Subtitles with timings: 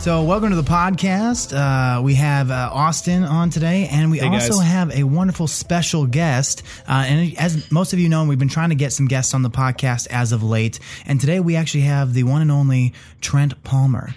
[0.00, 1.52] So, welcome to the podcast.
[1.54, 4.66] Uh, we have uh, Austin on today, and we Hey, also guys.
[4.66, 6.62] have a wonderful special guest.
[6.88, 9.42] Uh, and as most of you know, we've been trying to get some guests on
[9.42, 10.80] the podcast as of late.
[11.04, 14.14] And today we actually have the one and only Trent Palmer.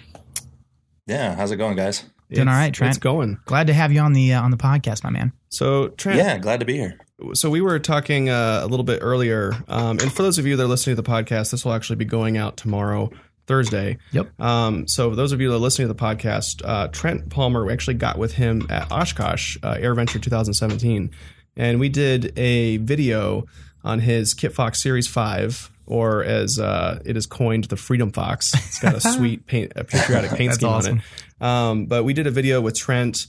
[1.06, 2.04] Yeah, how's it going, guys?
[2.30, 2.90] Doing all It's- right, Trent?
[2.92, 3.38] It's going.
[3.44, 5.32] Glad to have you on the uh, on the podcast, my man.
[5.50, 6.98] So Trent, Yeah, glad to be here.
[7.34, 10.56] so we were talking uh, a little bit earlier, um, and for those of you
[10.56, 13.10] that are listening to the podcast, this will actually be going out tomorrow,
[13.46, 13.98] Thursday.
[14.12, 14.40] Yep.
[14.40, 17.72] Um, so those of you that are listening to the podcast, uh, Trent Palmer, we
[17.72, 21.10] actually got with him at Oshkosh uh, AirVenture 2017,
[21.56, 23.44] and we did a video
[23.84, 25.70] on his Kit Fox Series Five.
[25.86, 28.54] Or as uh, it is coined, the Freedom Fox.
[28.54, 30.92] It's got a sweet paint, a patriotic paint scheme awesome.
[30.94, 31.44] on it.
[31.46, 33.26] Um, but we did a video with Trent,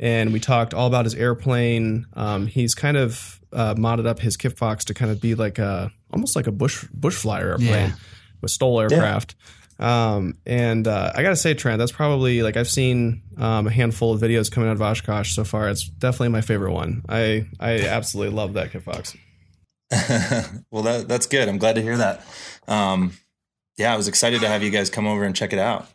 [0.00, 2.06] and we talked all about his airplane.
[2.14, 5.58] Um, he's kind of uh, modded up his Kit Fox to kind of be like
[5.58, 7.92] a almost like a bush bush flyer airplane Yeah.
[8.40, 9.34] with STOL aircraft.
[9.78, 14.12] Um, and uh, I gotta say, Trent, that's probably like I've seen um, a handful
[14.12, 15.68] of videos coming out of Oshkosh so far.
[15.68, 17.02] It's definitely my favorite one.
[17.08, 19.16] I I absolutely love that Kit Fox.
[20.70, 21.48] well, that, that's good.
[21.48, 22.24] I'm glad to hear that.
[22.66, 23.12] Um,
[23.76, 25.86] yeah, I was excited to have you guys come over and check it out.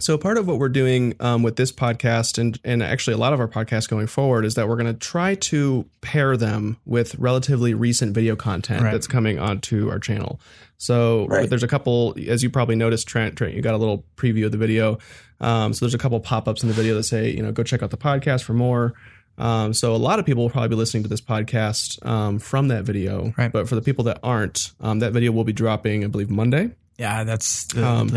[0.00, 3.32] So part of what we're doing um, with this podcast and and actually a lot
[3.32, 7.14] of our podcasts going forward is that we're going to try to pair them with
[7.16, 8.92] relatively recent video content Right.
[8.92, 10.40] that's coming onto our channel.
[10.76, 11.50] So Right.
[11.50, 14.52] there's a couple, as you probably noticed, Trent, Trent, you got a little preview of
[14.52, 14.98] the video.
[15.40, 17.62] Um, so there's a couple pop ups in the video that say, you know, go
[17.62, 18.94] check out the podcast for more.
[19.38, 22.68] Um, so a lot of people will probably be listening to this podcast um, from
[22.68, 23.32] that video.
[23.38, 23.52] Right.
[23.52, 26.70] But for the people that aren't, um, that video will be dropping, I believe, Monday.
[26.98, 28.08] Yeah, that's Um,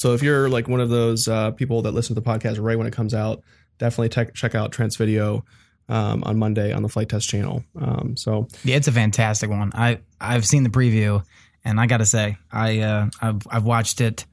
[0.00, 2.78] So if you're like one of those uh, people that listen to the podcast right
[2.78, 3.42] when it comes out,
[3.76, 5.44] definitely tech check out Trent's video
[5.90, 7.62] um, on Monday on the Flite Test channel.
[7.78, 9.72] Um, so yeah, it's a fantastic one.
[9.74, 11.22] I I've seen the preview,
[11.66, 14.24] and I got to say, I uh, I've I've watched it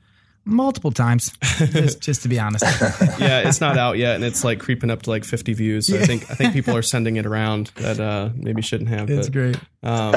[0.45, 2.63] multiple times, just, just to be honest.
[3.19, 5.87] yeah, it's not out yet, and it's like creeping up to like 50 views.
[5.87, 9.09] So I think I think people are sending it around that uh, maybe shouldn't have.
[9.09, 9.59] It's but, great.
[9.83, 10.15] Um,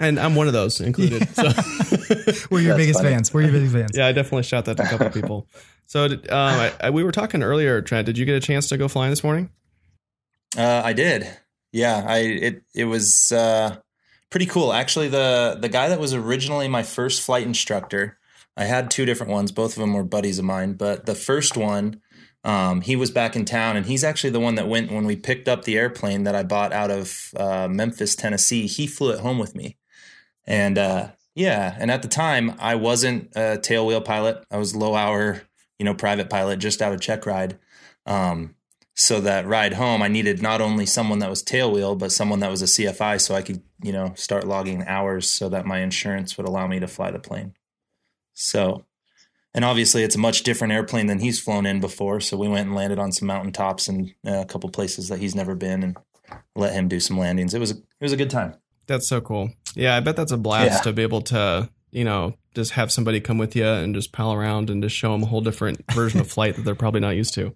[0.00, 1.28] and I'm one of those included.
[1.34, 1.42] So
[2.50, 3.10] We're your That's biggest funny.
[3.14, 3.32] fans.
[3.32, 3.90] We're your biggest fans.
[3.94, 5.46] yeah, I definitely shout that to a couple people.
[5.86, 8.06] So um, I, I, we were talking earlier, Trent.
[8.06, 9.50] Did you get a chance to go flying this morning?
[10.56, 11.28] Uh, I did.
[11.72, 13.76] Yeah, I it it was uh,
[14.30, 14.72] pretty cool.
[14.72, 18.18] Actually, the the guy that was originally my first flight instructor,
[18.56, 19.52] I had two different ones.
[19.52, 22.00] Both of them were buddies of mine, but the first one,
[22.42, 25.14] um, he was back in town, and he's actually the one that went when we
[25.14, 28.66] picked up the airplane that I bought out of uh, Memphis, Tennessee.
[28.66, 29.76] He flew it home with me,
[30.50, 34.44] and uh, yeah, and at the time I wasn't a tailwheel pilot.
[34.50, 35.42] I was low hour,
[35.78, 37.56] you know, private pilot, just out of check ride.
[38.04, 38.56] Um,
[38.96, 42.50] so that ride home, I needed not only someone that was tailwheel, but someone that
[42.50, 46.36] was a CFI, so I could, you know, start logging hours, so that my insurance
[46.36, 47.54] would allow me to fly the plane.
[48.34, 48.84] So,
[49.54, 52.20] and obviously, it's a much different airplane than he's flown in before.
[52.20, 55.36] So we went and landed on some mountaintops and uh, a couple places that he's
[55.36, 55.96] never been, and
[56.56, 57.54] let him do some landings.
[57.54, 58.56] It was a, it was a good time.
[58.90, 59.50] That's so cool.
[59.74, 60.78] Yeah, I bet that's a blast Yeah.
[60.80, 64.32] to be able to, you know, just have somebody come with you and just pal
[64.32, 67.16] around and just show them a whole different version of flight that they're probably not
[67.16, 67.54] used to.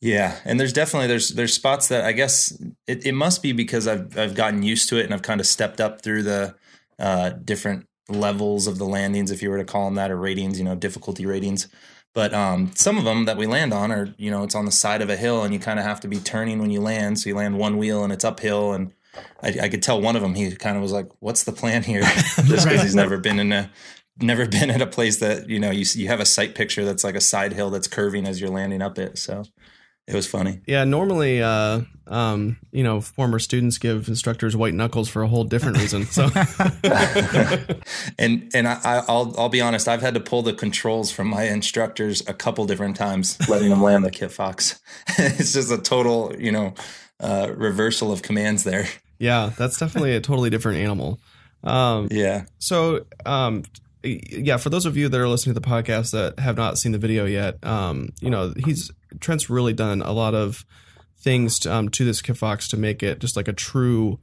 [0.00, 2.52] Yeah, and there's definitely there's there's spots that I guess
[2.86, 5.46] it, it must be because I've I've gotten used to it and I've kind of
[5.46, 6.54] stepped up through the
[6.98, 10.58] uh, different levels of the landings, if you were to call them that, or ratings,
[10.58, 11.68] you know, difficulty ratings.
[12.14, 14.72] But um, some of them that we land on are, you know, it's on the
[14.72, 17.20] side of a hill and you kind of have to be turning when you land.
[17.20, 18.72] So you land one wheel and it's uphill.
[18.72, 18.92] And
[19.42, 21.82] I, I could tell one of them, he kind of was like, "What's the plan
[21.82, 22.02] here?"
[22.44, 23.70] Just because he's never been in a
[24.22, 27.04] never been at a place that you know you you have a sight picture that's
[27.04, 29.18] like a side hill that's curving as you're landing up it.
[29.18, 29.44] So
[30.06, 30.60] it was funny.
[30.66, 35.44] Yeah, normally, uh, um, you know, former students give instructors white knuckles for a whole
[35.44, 36.04] different reason.
[36.06, 36.24] So,
[38.18, 41.28] and and I, I- I'll I'll be honest, I've had to pull the controls from
[41.28, 44.80] my instructors a couple different times, letting them land the Kit Fox.
[45.18, 46.74] it's just a total, you know,
[47.20, 48.86] uh, reversal of commands there.
[49.18, 51.20] yeah, that's definitely a totally different animal.
[51.62, 53.64] Um, Yeah, So, um,
[54.02, 56.92] yeah, for those of you that are listening to the podcast that have not seen
[56.92, 58.90] the video yet, um, you know, he's
[59.20, 60.64] Trent's really done a lot of
[61.18, 64.18] things to, um, to this Kit Fox to make it just like a true,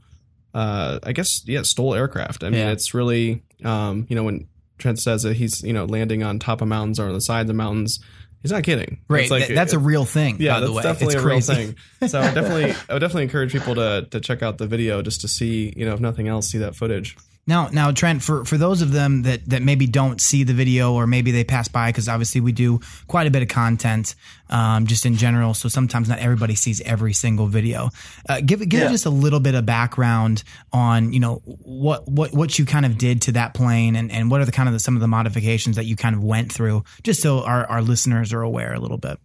[0.56, 2.44] uh, I guess, yeah, STOL aircraft.
[2.44, 2.72] I mean, Yeah.
[2.72, 4.48] it's really, um, you know, when
[4.80, 7.50] Trent says that he's, you know, landing on top of mountains or on the sides
[7.50, 8.00] of mountains,
[8.42, 9.00] he's not kidding.
[9.08, 9.22] Right.
[9.24, 10.84] It's like- Th- that's a real thing, yeah, by the that's way.
[10.84, 11.74] definitely it's a real crazy.
[12.00, 12.08] thing.
[12.10, 15.02] So I would definitely, I would definitely encourage people to to check out the video
[15.02, 17.18] just to see, you know, if nothing else, see that footage.
[17.48, 20.94] Now, now, Trent, for, for those of them that, that maybe don't see the video
[20.94, 24.16] or maybe they pass by, because obviously we do quite a bit of content
[24.50, 25.54] um, just in general.
[25.54, 27.90] So sometimes not everybody sees every single video.
[28.28, 28.90] Uh, give give Yeah.
[28.90, 32.98] just a little bit of background on you know what what what you kind of
[32.98, 35.08] did to that plane and, and what are the kind of the, some of the
[35.08, 38.80] modifications that you kind of went through, just so our, our listeners are aware a
[38.80, 39.20] little bit.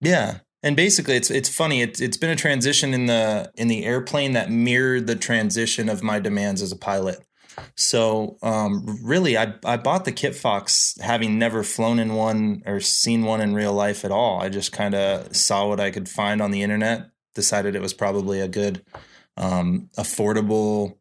[0.00, 0.38] Yeah.
[0.62, 1.82] And basically it's it's funny.
[1.82, 6.02] It's it's been a transition in the in the airplane that mirrored the transition of
[6.02, 7.22] my demands as a pilot.
[7.76, 12.80] So um, really I I bought the Kit Fox having never flown in one or
[12.80, 14.40] seen one in real life at all.
[14.40, 17.94] I just kind of saw what I could find on the internet, decided it was
[17.94, 18.84] probably a good
[19.36, 20.96] um, affordable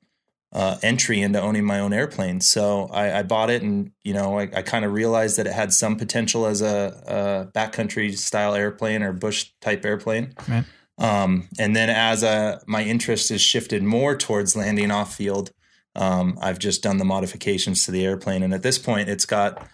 [0.53, 2.39] uh, entry into owning my own airplane.
[2.39, 5.53] So I, I bought it, and you know, I, I kind of realized that it
[5.53, 10.33] had some potential as a, a backcountry style airplane or bush type airplane.
[10.47, 10.65] Right.
[10.99, 15.51] Um, and then as uh my interest has shifted more towards landing off field,
[15.95, 19.67] um, I've just done the modifications to the airplane, and at this point, it's got.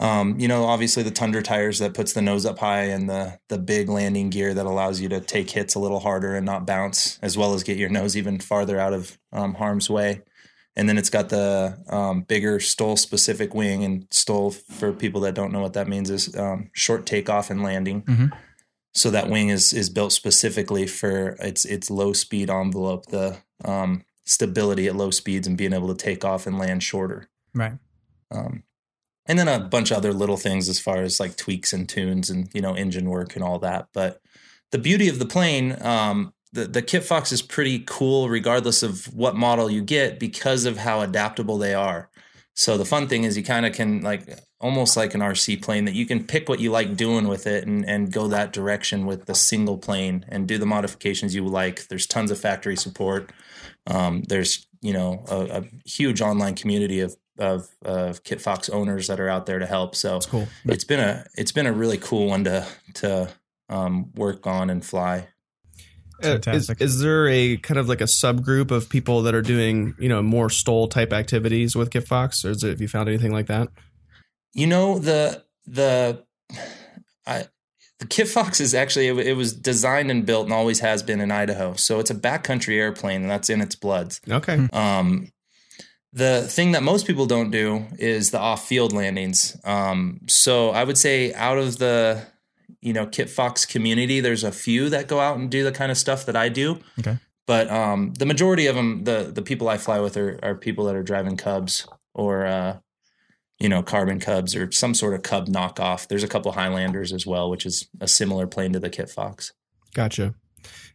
[0.00, 3.38] Um, you know, obviously the Tundra tires that puts the nose up high and the
[3.48, 6.66] the big landing gear that allows you to take hits a little harder and not
[6.66, 10.22] bounce, as well as get your nose even farther out of um, harm's way.
[10.74, 15.36] And then it's got the um, bigger STOL specific wing, and STOL for people that
[15.36, 18.02] don't know what that means is um, short takeoff and landing.
[18.02, 18.32] Mhm.
[18.94, 24.04] So that wing is is built specifically for its its low speed envelope, the um,
[24.24, 27.28] stability at low speeds, and being able to take off and land shorter.
[27.54, 27.74] Right.
[28.30, 28.64] Um,
[29.26, 32.28] and then a bunch of other little things as far as like tweaks and tunes
[32.30, 33.88] and you know engine work and all that.
[33.92, 34.20] But
[34.70, 39.12] the beauty of the plane, um, the the Kit Fox is pretty cool regardless of
[39.14, 42.10] what model you get because of how adaptable they are.
[42.54, 45.84] So the fun thing is you kind of can like almost like an RC plane
[45.86, 49.06] that you can pick what you like doing with it and and go that direction
[49.06, 51.88] with the single plane and do the modifications you like.
[51.88, 53.32] There's tons of factory support.
[53.86, 59.08] Um, there's you know a, a huge online community of of of Kit Fox owners
[59.08, 59.96] that are out there to help.
[59.96, 60.48] So That's cool.
[60.66, 63.30] it's been a it's been a really cool one to to
[63.68, 65.28] um, work on and fly.
[66.22, 69.94] Uh, is, is there a kind of like a subgroup of people that are doing
[69.98, 73.08] you know more STOL type activities with Kit Fox, or is it, have you found
[73.08, 73.68] anything like that?
[74.52, 76.24] You know the the
[77.26, 77.46] I
[77.98, 81.20] the Kit Fox is actually it, it was designed and built and always has been
[81.20, 81.74] in Idaho.
[81.74, 84.20] So it's a backcountry airplane and that's in its bloods.
[84.28, 85.30] Okay, Um,
[86.12, 89.56] the thing that most people don't do is the off-field landings.
[89.64, 92.22] Um, so I would say out of the
[92.84, 95.90] you know Kit Fox community, there's a few that go out and do the kind
[95.90, 96.78] of stuff that I do.
[97.00, 97.16] Okay.
[97.46, 100.84] But um, the majority of them, the the people I fly with are, are people
[100.84, 102.78] that are driving Cubs or uh,
[103.58, 106.08] you know Carbon Cubs or some sort of Cub knockoff.
[106.08, 109.52] There's a couple Highlanders as well, which is a similar plane to the Kit Fox.
[109.94, 110.34] gotcha.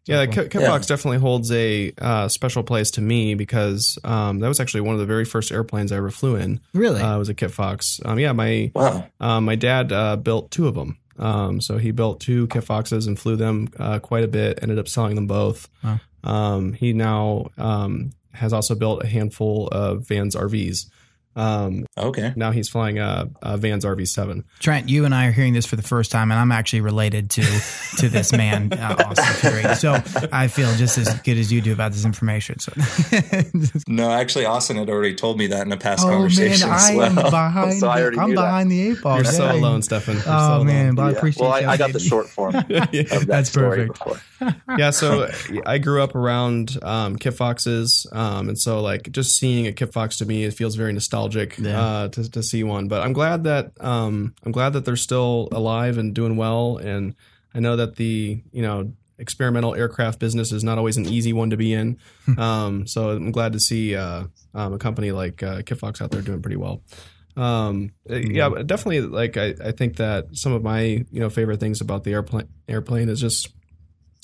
[0.06, 0.34] Yeah, cool.
[0.34, 0.70] Kit, Kit Yeah.
[0.70, 4.96] Fox definitely holds a uh, special place to me because um, that was actually one
[4.96, 6.62] of the very first airplanes I ever flew in.
[6.74, 7.00] Really?
[7.00, 8.00] Uh, was a Kit Fox.
[8.06, 9.06] Um, yeah, my Wow.
[9.20, 10.98] Um, my dad uh, built two of them.
[11.20, 14.60] Um, so he built two Kit Foxes and flew them uh, quite a bit.
[14.62, 15.70] Ended up selling them both.
[15.84, 16.00] Wow.
[16.24, 20.90] Um, he now um, has also built a handful of Vans RVs.
[21.40, 22.34] Um, Okay.
[22.36, 24.44] now he's flying a, a Vans RV7.
[24.60, 27.30] Trent, you and I are hearing this for the first time, and I'm actually related
[27.32, 27.44] to
[27.98, 29.76] to this man, uh, Austin Fury.
[29.76, 29.94] So
[30.32, 32.60] I feel just as good as you do about this information.
[32.60, 32.74] So,
[33.88, 36.90] No, actually, Austin had already told me that in a past oh man, conversation as
[36.90, 37.06] I well.
[37.08, 37.70] am behind.
[37.80, 38.42] So I I'm knew that.
[38.42, 39.16] behind the eight ball.
[39.18, 40.16] You're so alone, Stefan.
[40.16, 41.18] You're Oh so man, but I Yeah.
[41.18, 41.44] appreciate.
[41.44, 44.00] Well, I, I got the short form of that That's story perfect.
[44.00, 44.22] before.
[44.78, 45.30] yeah, so
[45.66, 49.94] I grew up around um, Kit Foxes, um, and so like just seeing a Kit
[49.94, 51.82] Fox to me, it feels very nostalgic Yeah.
[51.82, 52.88] uh, to to see one.
[52.88, 56.78] But I'm glad that um, I'm glad that they're still alive and doing well.
[56.78, 57.16] And
[57.54, 61.50] I know that the you know experimental aircraft business is not always an easy one
[61.50, 61.98] to be in.
[62.38, 66.12] um, so I'm glad to see uh, um, a company like uh, Kit Fox out
[66.12, 66.82] there doing pretty well.
[67.38, 69.02] Um, uh, yeah, definitely.
[69.02, 72.48] Like I, I think that some of my you know favorite things about the airplane
[72.68, 73.50] airplane is just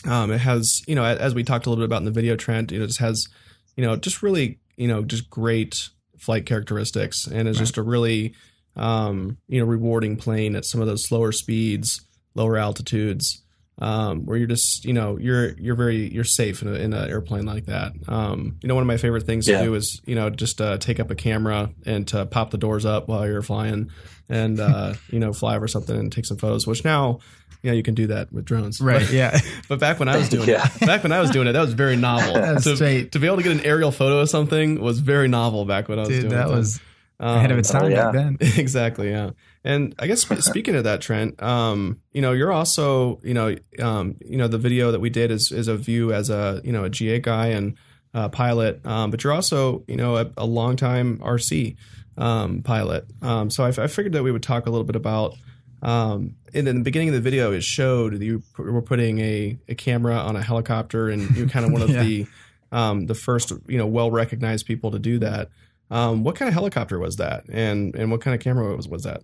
[0.05, 2.35] um, it has, you know, as we talked a little bit about in the video,
[2.35, 3.27] Trent, you know, it just has,
[3.75, 7.63] you know, just really, you know, just great flight characteristics, and it's Right.
[7.63, 8.33] just a really,
[8.75, 12.01] um, you know, rewarding plane at some of those slower speeds,
[12.35, 13.41] lower altitudes,
[13.79, 17.09] um, where you're just, you know, you're you're very you're safe in, a, in an
[17.09, 17.91] airplane like that.
[18.07, 19.59] Um, you know, one of my favorite things Yeah.
[19.59, 22.57] to do is, you know, just uh, take up a camera and to pop the
[22.57, 23.89] doors up while you're flying,
[24.29, 26.65] and uh, you know, fly over something and take some photos.
[26.65, 27.19] Which now,
[27.63, 29.09] you know, you can do that with drones, Right?
[29.11, 29.37] Yeah.
[29.67, 30.67] but back when I was doing Yeah.
[30.79, 32.33] it, back when I was doing it, that was very novel.
[32.35, 35.65] That's to, to be able to get an aerial photo of something was very novel
[35.65, 36.51] back when I was Dude, doing that it.
[36.51, 36.79] was
[37.17, 38.11] Um, ahead of its oh, time yeah.
[38.11, 38.37] back then.
[38.57, 39.31] exactly, yeah.
[39.63, 44.17] And I guess speaking of that, Trent, um, you know, you're also, you know, um,
[44.19, 46.83] you know, the video that we did is is of you as a, you know,
[46.83, 47.77] a GA guy, and
[48.15, 51.75] uh, pilot, um, but you're also you know a, a longtime RC
[52.17, 53.05] um, pilot.
[53.21, 55.35] Um, so I, I figured that we would talk a little bit about.
[55.81, 59.57] Um, and in the beginning of the video, it showed that you were putting a,
[59.67, 62.03] a camera on a helicopter, and you're kind of one of Yeah.
[62.03, 62.27] the
[62.71, 65.49] um, the first you know well recognized people to do that.
[65.91, 69.03] Um, what kind of helicopter was that, and and what kind of camera was was
[69.03, 69.21] that?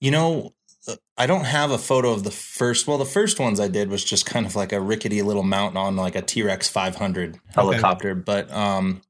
[0.00, 0.54] You know,
[0.86, 2.86] uh, I don't have a photo of the first.
[2.86, 5.76] Well, the first ones I did was just kind of like a rickety little mount
[5.76, 8.14] on like a T Rex 500 helicopter.
[8.14, 9.00] But um,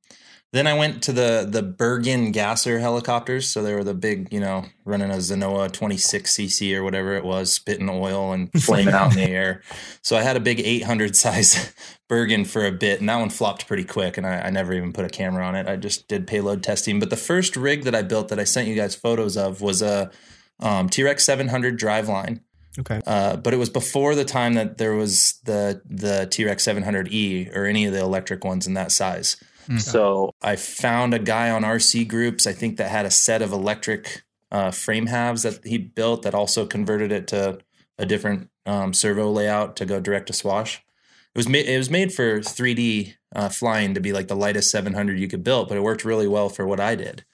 [0.52, 3.48] then I went to the the Bergen Gasser helicopters.
[3.50, 7.24] So they were the big, you know, running a Zenoah 26 cc or whatever it
[7.24, 9.62] was, spitting oil and flaming out in the air.
[10.02, 11.74] So I had a big 800 size
[12.08, 14.16] Bergen for a bit, and that one flopped pretty quick.
[14.16, 15.68] And I, I never even put a camera on it.
[15.68, 16.98] I just did payload testing.
[16.98, 19.82] But the first rig that I built that I sent you guys photos of was
[19.82, 20.10] a
[20.60, 22.40] um, T Rex 700 driveline.
[22.78, 23.00] Okay.
[23.06, 27.54] Uh, but it was before the time that there was the the T Rex 700E
[27.54, 29.36] or any of the electric ones in that size.
[29.76, 33.52] So I found a guy on RC groups, I think that had a set of
[33.52, 37.58] electric uh, frame halves that he built that also converted it to
[37.98, 40.82] a different um, servo layout to go direct to swash.
[41.38, 41.66] It was made.
[41.66, 45.44] It was made for 3D uh, flying to be like the lightest 700 you could
[45.44, 47.24] build, but it worked really well for what I did.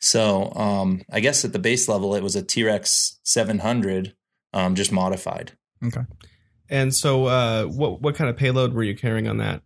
[0.00, 4.14] So um, I guess at the base level, it was a T Rex 700,
[4.52, 5.52] um, just modified.
[5.84, 6.02] Okay.
[6.68, 9.62] And so, uh, what what kind of payload were you carrying on that?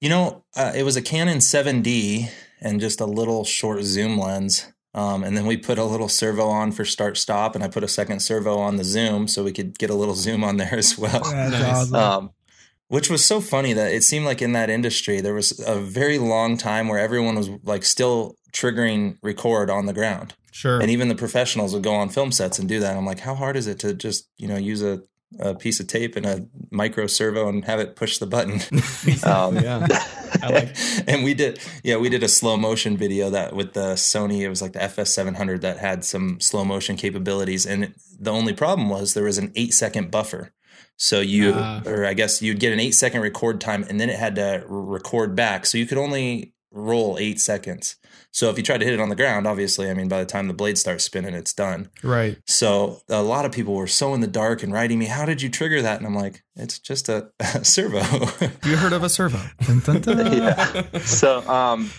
[0.00, 4.70] You know, uh, it was a Canon 7D and just a little short zoom lens.
[4.94, 7.82] Um, and then we put a little servo on for start stop, and I put
[7.82, 10.74] a second servo on the zoom so we could get a little zoom on there
[10.78, 11.20] as well.
[11.32, 11.92] Nice.
[11.92, 12.30] Um,
[12.88, 16.18] which was so funny that it seemed like in that industry there was a very
[16.18, 20.78] long time where everyone was like still triggering record on the ground, Sure.
[20.80, 22.96] and even the professionals would go on film sets and do that.
[22.96, 25.02] I'm like, how hard is it to just you know use a,
[25.38, 28.54] a piece of tape and a micro servo and have it push the button?
[29.24, 29.86] um, yeah.
[30.42, 30.76] Like.
[31.08, 34.48] and we did yeah we did a slow motion video that with the sony it
[34.48, 39.14] was like the fs700 that had some slow motion capabilities and the only problem was
[39.14, 40.52] there was an eight second buffer
[40.96, 41.82] so you Ah.
[41.86, 44.64] or i guess you'd get an eight second record time and then it had to
[44.68, 47.96] record back so you could only roll eight seconds
[48.34, 50.26] so if you tried to hit it on the ground obviously i mean by the
[50.26, 52.36] time the blade starts spinning it's done Right.
[52.46, 55.40] so a lot of people were so in the dark and writing me how did
[55.42, 58.00] you trigger that and i'm like it's just a, a servo
[58.64, 59.40] You heard of a servo?
[59.66, 60.32] Dun, dun, dun.
[60.36, 60.98] yeah.
[61.00, 61.90] So, um,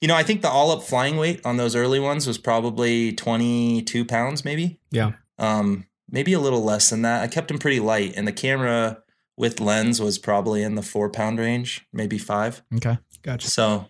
[0.00, 3.12] you know, I think the all up flying weight on those early ones was probably
[3.12, 4.78] 22 pounds, maybe.
[4.90, 5.12] Yeah.
[5.38, 7.22] Um, maybe a little less than that.
[7.22, 9.02] I kept them pretty light, and the camera
[9.36, 12.62] with lens was probably in the four pound range, maybe five.
[12.76, 12.98] Okay.
[13.22, 13.48] Gotcha.
[13.48, 13.88] So,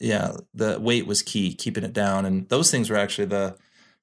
[0.00, 2.24] yeah, the weight was key, keeping it down.
[2.26, 3.56] And those things were actually the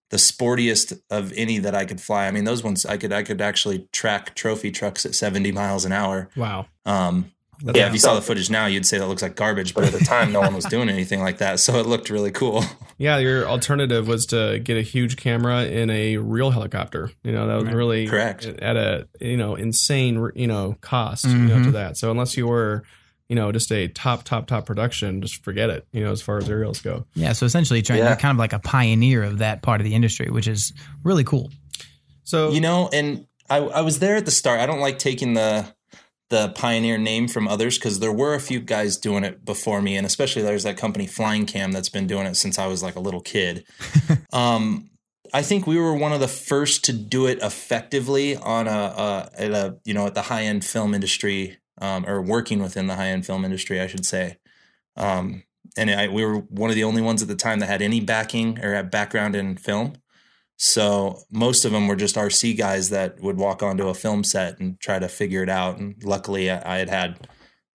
[0.10, 2.28] the sportiest of any that I could fly.
[2.28, 5.84] I mean, those ones I could I could actually track trophy trucks at 70 miles
[5.84, 6.30] an hour.
[6.38, 6.68] Wow.
[6.86, 9.74] Um, That's yeah, if you saw the footage now, you'd say that looks like garbage,
[9.74, 12.32] but at the time, no one was doing anything like that, so it looked really
[12.32, 12.64] cool.
[13.00, 17.12] Yeah, your alternative was to get a huge camera in a real helicopter.
[17.24, 18.44] You know, that was really Correct.
[18.48, 21.74] at a you know insane you know cost you know to Mhm.
[21.74, 21.98] that.
[21.98, 22.82] So unless you were
[23.30, 25.88] you know just a top top top production, just forget it.
[25.92, 27.06] You know, as far as aerials go.
[27.14, 27.34] Yeah.
[27.34, 28.10] So essentially, trying Yeah.
[28.10, 31.24] you're kind of like a pioneer of that part of the industry, which is really
[31.24, 31.52] cool.
[32.24, 34.60] So You know, and I, I was there at the start.
[34.60, 35.74] I don't like taking the
[36.30, 39.96] the pioneer name from others because there were a few guys doing it before me,
[39.96, 42.96] and especially there's that company Flying Cam that's been doing it since I was like
[42.96, 43.66] a little kid.
[44.34, 44.90] um,
[45.34, 49.30] I think we were one of the first to do it effectively on a, a
[49.38, 52.96] at a you know at the high end film industry um, or working within the
[52.96, 54.38] high end film industry, I should say.
[54.96, 55.44] Um,
[55.78, 58.00] and I, we were one of the only ones at the time that had any
[58.00, 59.94] backing or had background in film.
[60.58, 64.60] So most of them were just RC guys that would walk onto a film set
[64.60, 65.78] and try to figure it out.
[65.78, 67.28] And luckily, I, I had had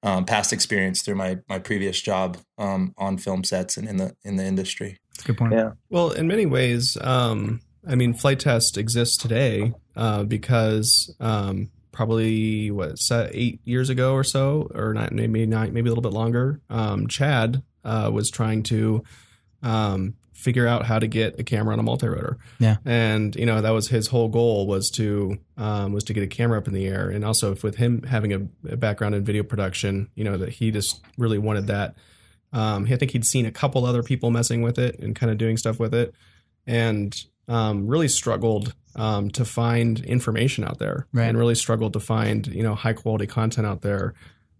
[0.02, 4.16] um, past experience through my my previous job um, on film sets and in the
[4.24, 4.98] in the industry.
[5.12, 5.52] That's a good point.
[5.52, 5.72] Yeah.
[5.90, 12.70] Well, in many ways, um, I mean, Flite Test exists today uh, because um, probably
[12.70, 16.60] what eight years ago or so, or not, maybe not, maybe a little bit longer.
[16.70, 19.04] Um, Chad uh, was trying to
[19.62, 22.36] um, figure out how to get a camera on a multirotor.
[22.58, 22.76] Yeah.
[22.84, 26.26] and you know that was his whole goal was to um, was to get a
[26.26, 29.42] camera up in the air, and also with him having a, a background in video
[29.42, 31.94] production, you know that he just really wanted that.
[32.52, 35.38] Um, I think he'd seen a couple other people messing with it and kind of
[35.38, 36.14] doing stuff with it,
[36.66, 37.14] and
[37.48, 41.26] um, really struggled um, to find information out there, Right.
[41.28, 44.14] and really struggled to find you know high quality content out there.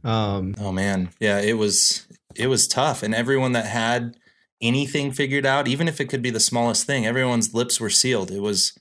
[0.05, 4.17] Um, Oh man, yeah, it was it was tough, and everyone that had
[4.61, 8.31] anything figured out, even if it could be the smallest thing, everyone's lips were sealed.
[8.31, 8.73] It was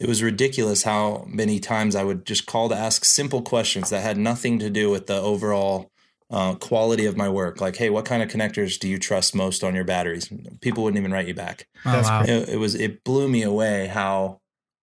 [0.00, 4.00] it was ridiculous how many times I would just call to ask simple questions that
[4.02, 5.90] had nothing to do with the overall
[6.30, 7.60] uh, quality of my work.
[7.60, 10.30] Like, hey, what kind of connectors do you trust most on your batteries?
[10.60, 11.66] People wouldn't even write you back.
[11.84, 12.22] Oh, That's wow.
[12.22, 14.40] It, it was it blew me away how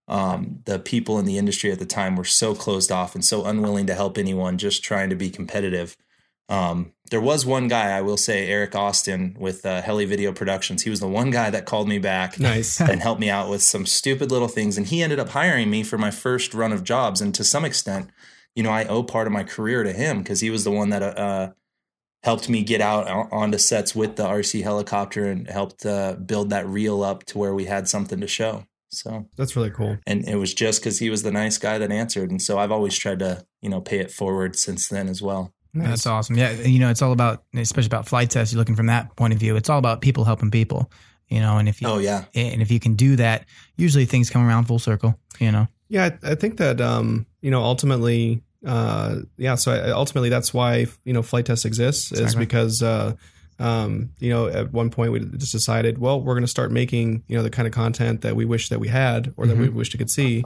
[0.07, 3.45] um, the people in the industry at the time were so closed off and so
[3.45, 5.97] unwilling to help anyone, just trying to be competitive.
[6.47, 10.83] Um, there was one guy I will say, Eric Austin with uh, Heli Video Productions.
[10.83, 12.79] He was the one guy that called me back Nice.
[12.89, 14.77] and helped me out with some stupid little things.
[14.77, 17.19] And he ended up hiring me for my first run of jobs.
[17.19, 18.09] And to some extent,
[18.55, 20.89] you know, I owe part of my career to him because he was the one
[20.89, 21.51] that uh,
[22.23, 26.67] helped me get out onto sets with the RC helicopter and helped uh, build that
[26.67, 28.65] reel up to where we had something to show.
[28.95, 29.97] So, That's really cool.
[30.07, 32.31] and it was just because he was the nice guy that answered.
[32.31, 35.53] And so I've always tried to, you know, pay it forward since then as well.
[35.73, 35.87] Nice.
[35.89, 36.37] That's awesome.
[36.37, 38.53] Yeah, you know, it's all about, especially about flight tests.
[38.53, 39.57] You're looking from that point of view.
[39.57, 40.89] It's all about people helping people.
[41.27, 42.25] You know, and if you Oh, yeah.
[42.35, 45.19] and if you can do that, usually things come around full circle.
[45.39, 45.67] You know.
[45.89, 49.55] Yeah, I, I think that um, you know ultimately, uh, yeah.
[49.55, 53.13] So I, ultimately, that's why you know Flite Test exists is because uh,
[53.59, 57.23] um, you know at one point we just decided, well, we're going to start making
[57.27, 59.67] you know the kind of content that we wish that we had or that we
[59.67, 59.77] Mm-hmm.
[59.77, 60.43] wished we could see.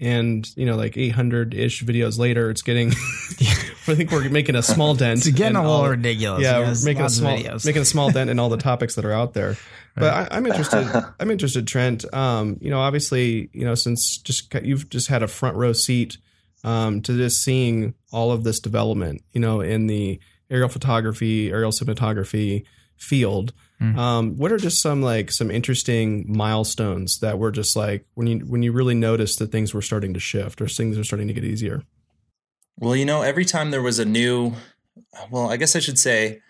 [0.00, 2.88] And you know, like 800 ish videos later, it's getting.
[3.86, 5.18] I think we're making a small dent.
[5.26, 6.42] It's getting in a all- little ridiculous.
[6.42, 9.12] yeah, we're making a small making a small dent in all the topics that are
[9.12, 9.56] out there.
[9.96, 10.88] But I, I'm interested.
[11.20, 12.04] I'm interested, Trent.
[12.12, 16.18] Um, you know, obviously, you know, since just you've just had a front row seat
[16.64, 20.18] um, to just seeing all of this development, you know, in the
[20.50, 22.64] aerial photography, aerial cinematography
[22.96, 23.52] field.
[23.80, 23.96] Mm.
[23.96, 28.38] Um, what are just some like some interesting milestones that were just like when you
[28.40, 31.34] when you really noticed that things were starting to shift or things were starting to
[31.34, 31.82] get easier?
[32.78, 34.54] Well, you know, every time there was a new,
[35.30, 36.40] well, I guess I should say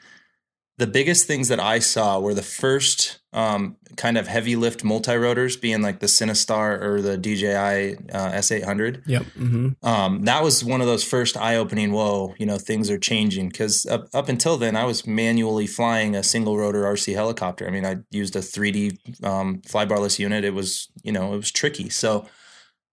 [0.77, 5.15] the biggest things that I saw were the first um, kind of heavy lift multi
[5.15, 9.03] rotors being like the Cinestar or the DJI uh, S800.
[9.07, 9.23] Yep.
[9.23, 9.87] Mm-hmm.
[9.87, 13.49] Um, that was one of those first eye opening, whoa, you know, things are changing.
[13.51, 17.69] Because up, up until then, I was manually flying a single rotor RC helicopter.
[17.69, 20.45] I mean, I used a 3D um, flybarless unit.
[20.45, 21.89] It was, you know, it was tricky.
[21.89, 22.27] So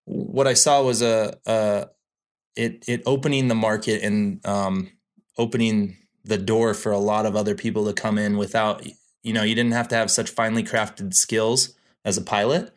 [0.06, 1.88] what I saw was a, a
[2.56, 4.92] it it opening the market and um,
[5.38, 8.86] opening the door for a lot of other people to come in without
[9.24, 12.74] you know you didn't have to have such finely crafted skills as a pilot.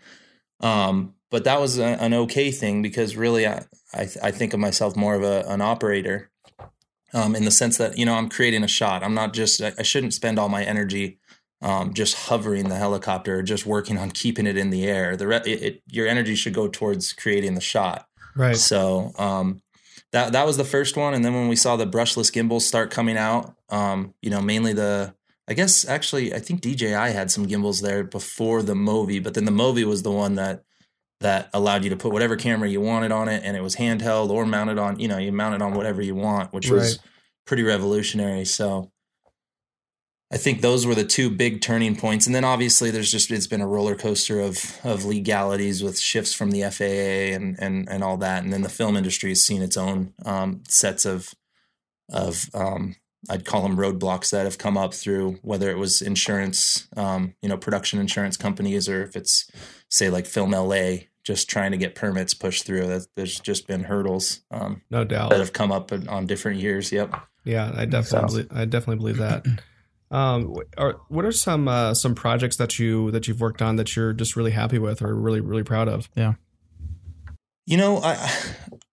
[0.61, 4.61] Um, but that was a, an okay thing because really I, I, I think of
[4.61, 6.30] myself more of a, an operator
[7.12, 9.02] um, in the sense that you know I'm creating a shot.
[9.02, 11.18] I'm not just I, I shouldn't spend all my energy
[11.62, 15.16] um, just hovering the helicopter or just working on keeping it in the air.
[15.16, 18.07] The re- it, it, your energy should go towards creating the shot.
[18.37, 18.57] Right.
[18.57, 19.62] so um,
[20.14, 22.92] that that was the first one, and then when we saw the brushless gimbals start
[22.92, 25.12] coming out, um, you know, mainly the
[25.48, 29.44] I guess actually I think DJI had some gimbals there before the Movi, but then
[29.44, 30.62] the Movi was the one that
[31.18, 34.31] that allowed you to put whatever camera you wanted on it, and it was handheld
[34.31, 37.00] or mounted on, you know, you mounted on whatever you want, which was
[37.44, 38.44] pretty revolutionary.
[38.44, 38.92] So.
[40.34, 43.46] I think those were the two big turning points, and then obviously there's just it's
[43.46, 48.02] been a roller coaster of of legalities with shifts from the FAA and and and
[48.02, 51.34] all that, and then the film industry has seen its own um, sets of
[52.10, 52.96] of um,
[53.30, 57.48] I'd call them roadblocks that have come up through whether it was insurance, um, you
[57.48, 59.48] know, production insurance companies, or if it's
[59.88, 62.86] say like Film LA just trying to get permits pushed through.
[62.88, 65.30] That there's just been hurdles um, No doubt.
[65.30, 66.90] that have come up on- on different years.
[66.92, 67.14] Yep.
[67.44, 69.46] Yeah, I definitely, believe, I definitely believe that.
[70.14, 73.96] Um, are, what are some uh, some projects that you that you've worked on that
[73.96, 76.09] you're just really happy with or really really proud of?
[76.14, 76.35] Yeah.
[77.66, 78.12] You know, I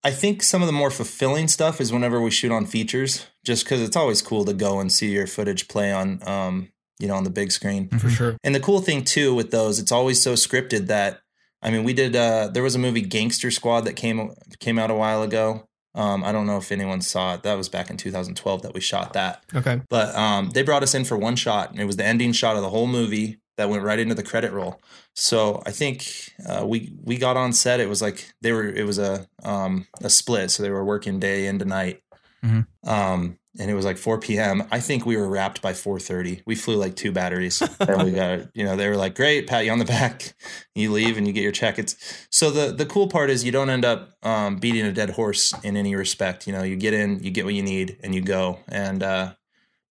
[0.04, 3.66] I think some of the more fulfilling stuff is whenever we shoot on features, just
[3.66, 7.16] because it's always cool to go and see your footage play on, um, you know,
[7.16, 7.90] on the big screen.
[7.90, 8.10] For Mhm.
[8.18, 8.38] sure.
[8.44, 11.22] And the cool thing too with those, it's always so scripted that
[11.64, 12.16] I mean, we did.
[12.16, 15.68] Uh, there was a movie Gangster Squad that came came out a while ago.
[15.94, 17.44] Um, I don't know if anyone saw it.
[17.44, 19.44] That was back in 2012 that we shot that.
[19.54, 19.82] Okay.
[19.90, 22.56] But um, they brought us in for one shot, and it was the ending shot
[22.56, 24.82] of the whole movie that went right into the credit roll.
[25.16, 27.80] So I think uh, we we got on set.
[27.82, 28.70] It was like they were.
[28.70, 32.02] It was a um, a split, so they were working day into night.
[32.44, 32.66] Mhm.
[32.86, 34.64] Um, and it was like 4 p.m.
[34.72, 36.42] I think we were wrapped by 4:30.
[36.46, 39.66] We flew like two batteries, and we got you know they were like, "Great, pat
[39.66, 40.34] you on the back."
[40.76, 41.78] You leave and you get your check.
[41.80, 41.96] It's
[42.30, 45.54] so the the cool part is you don't end up um, beating a dead horse
[45.64, 46.48] in any respect.
[46.48, 48.60] You know, you get in, you get what you need, and you go.
[48.70, 49.34] And uh,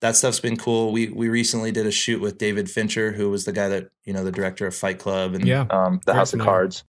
[0.01, 0.92] that stuff's been cool.
[0.92, 4.12] We we recently did a shoot with David Fincher, who was the guy that you
[4.12, 5.66] know the director of Fight Club, and Yeah.
[5.71, 6.38] um, the House of.
[6.40, 6.85] Cards.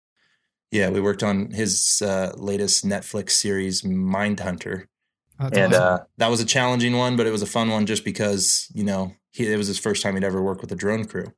[0.71, 4.87] yeah, we worked on his uh, latest Netflix series, Mindhunter.
[5.39, 5.83] That's and awesome.
[5.83, 8.83] uh, That was a challenging one, but it was a fun one just because you
[8.83, 11.33] know he, it was his first time he'd ever worked with a drone crew.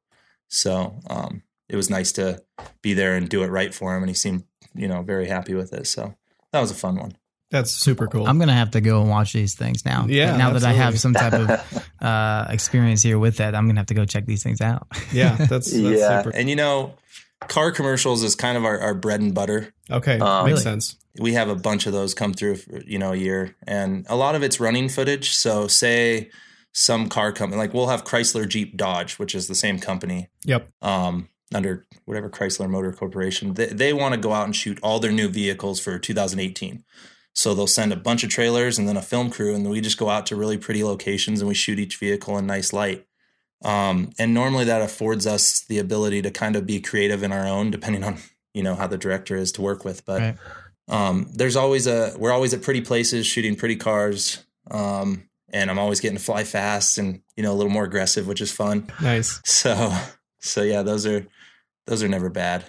[0.50, 2.42] So um, it was nice to
[2.82, 4.44] be there and do it right for him, and he seemed
[4.76, 5.88] you know very happy with it.
[5.88, 6.16] So
[6.52, 7.18] that was a fun one.
[7.50, 8.28] That's super cool.
[8.28, 10.06] I'm gonna have to go and watch these things now.
[10.08, 11.50] Yeah, Now that I have some type of
[12.02, 14.86] uh, experience here with that, I'm gonna have to go check these things out.
[15.14, 16.22] yeah, that's, that's Yeah.
[16.24, 16.36] super.
[16.36, 16.96] And you know,
[17.42, 19.74] car commercials is kind of our, our bread and butter.
[19.92, 20.64] Okay, Um, makes Really?
[20.64, 20.96] sense.
[21.20, 24.16] we have a bunch of those come through for, you know a year and a
[24.16, 26.30] lot of it's running footage so say
[26.74, 30.70] some car company like we'll have chrysler jeep dodge which is the same company Yep.
[30.84, 35.00] um, under whatever chrysler motor corporation they, they want to go out and shoot all
[35.00, 36.84] their new vehicles for 2018
[37.34, 39.98] so they'll send a bunch of trailers and then a film crew and we just
[39.98, 43.07] go out to really pretty locations and we shoot each vehicle in nice light
[43.64, 47.48] um, and normally that affords us the ability to kind of be creative in our
[47.48, 48.18] own depending on
[48.54, 50.38] you know how the director is to work with but Right.
[50.90, 55.80] um, there's always a we're always at pretty places shooting pretty cars um, and i'm
[55.80, 58.88] always getting to fly fast and you know a little more aggressive which is fun
[59.02, 59.40] Nice.
[59.46, 59.92] so
[60.40, 61.26] so yeah those are
[61.88, 62.64] those are never bad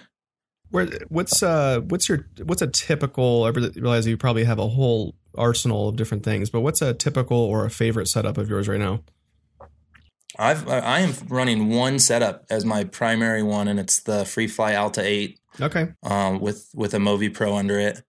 [0.71, 3.43] Where what's uh what's your what's a typical?
[3.45, 7.37] I realize you probably have a whole arsenal of different things, but what's a typical
[7.37, 9.01] or a favorite setup of yours right now?
[10.37, 14.73] I've i am running one setup as my primary one and it's the free fly
[14.75, 15.89] alta 8 Okay.
[16.03, 18.03] um, with with a movi pro under it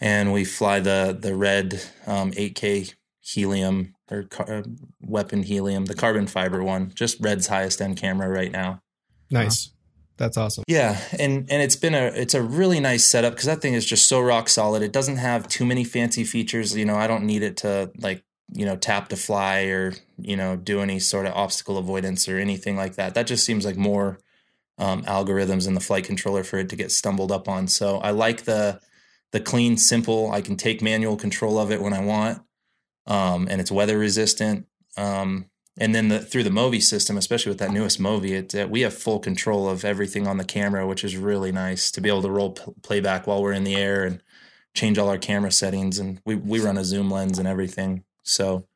[0.00, 4.62] and we fly the the red um, 8k helium or car, uh,
[5.00, 8.80] weapon helium the carbon fiber one just red's highest end camera right now
[9.30, 9.70] Nice.
[10.16, 10.64] That's awesome.
[10.66, 13.84] Yeah, and and it's been a it's a really nice setup because that thing is
[13.86, 14.82] just so rock solid.
[14.82, 16.74] It doesn't have too many fancy features.
[16.76, 20.36] You know, I don't need it to like you know tap to fly or you
[20.36, 23.14] know do any sort of obstacle avoidance or anything like that.
[23.14, 24.18] That just seems like more
[24.78, 27.68] um, algorithms in the flight controller for it to get stumbled up on.
[27.68, 28.80] So I like the
[29.32, 30.30] the clean, simple.
[30.30, 32.42] I can take manual control of it when I want,
[33.06, 34.66] um, and it's weather resistant.
[34.96, 38.66] Um, and then the, through the Movi system, especially with that newest Movi, it, uh,
[38.68, 42.08] we have full control of everything on the camera, which is really nice to be
[42.08, 44.20] able to roll p- playback while we're in the air and
[44.74, 45.98] change all our camera settings.
[45.98, 48.02] And we, we run a zoom lens and everything.
[48.28, 48.66] So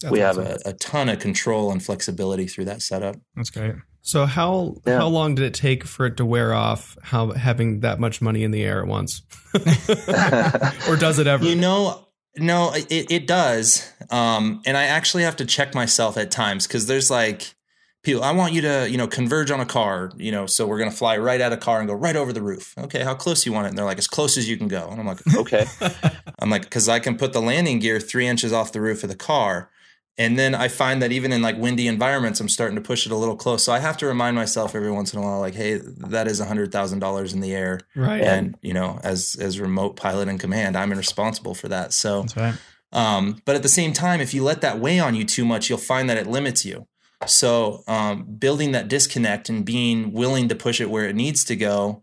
[0.00, 3.16] That's we have a, a ton of control and flexibility through that setup.
[3.36, 3.74] That's great.
[4.02, 4.98] So how Yeah.
[4.98, 6.96] how long did it take for it to wear off?
[7.02, 9.22] How having that much money in the air at once,
[10.88, 11.44] or does it ever?
[11.44, 13.92] You know, no, it, it does.
[14.10, 17.54] Um, and I actually have to check myself at times because there's like
[18.02, 20.78] people, I want you to, you know, converge on a car, you know, so we're
[20.78, 22.74] going to fly right at a car and go right over the roof.
[22.78, 23.70] Okay, how close you want it?
[23.70, 24.88] And they're like, as close as you can go.
[24.90, 25.66] And I'm like, okay.
[26.38, 29.10] I'm like, because I can put the landing gear three inches off the roof of
[29.10, 29.70] the car.
[30.18, 33.12] And then I find that even in like windy environments, I'm starting to push it
[33.12, 33.62] a little close.
[33.62, 36.40] So I have to remind myself every once in a while, like, hey, that is
[36.40, 37.80] a hundred thousand dollars in the air.
[37.96, 38.20] right.
[38.20, 41.94] And, you know, as as remote pilot in command, I'm responsible for that.
[41.94, 42.54] So That's right.
[42.92, 45.70] um, but at the same time, if you let that weigh on you too much,
[45.70, 46.86] you'll find that it limits you.
[47.26, 51.56] So um, building that disconnect and being willing to push it where it needs to
[51.56, 52.02] go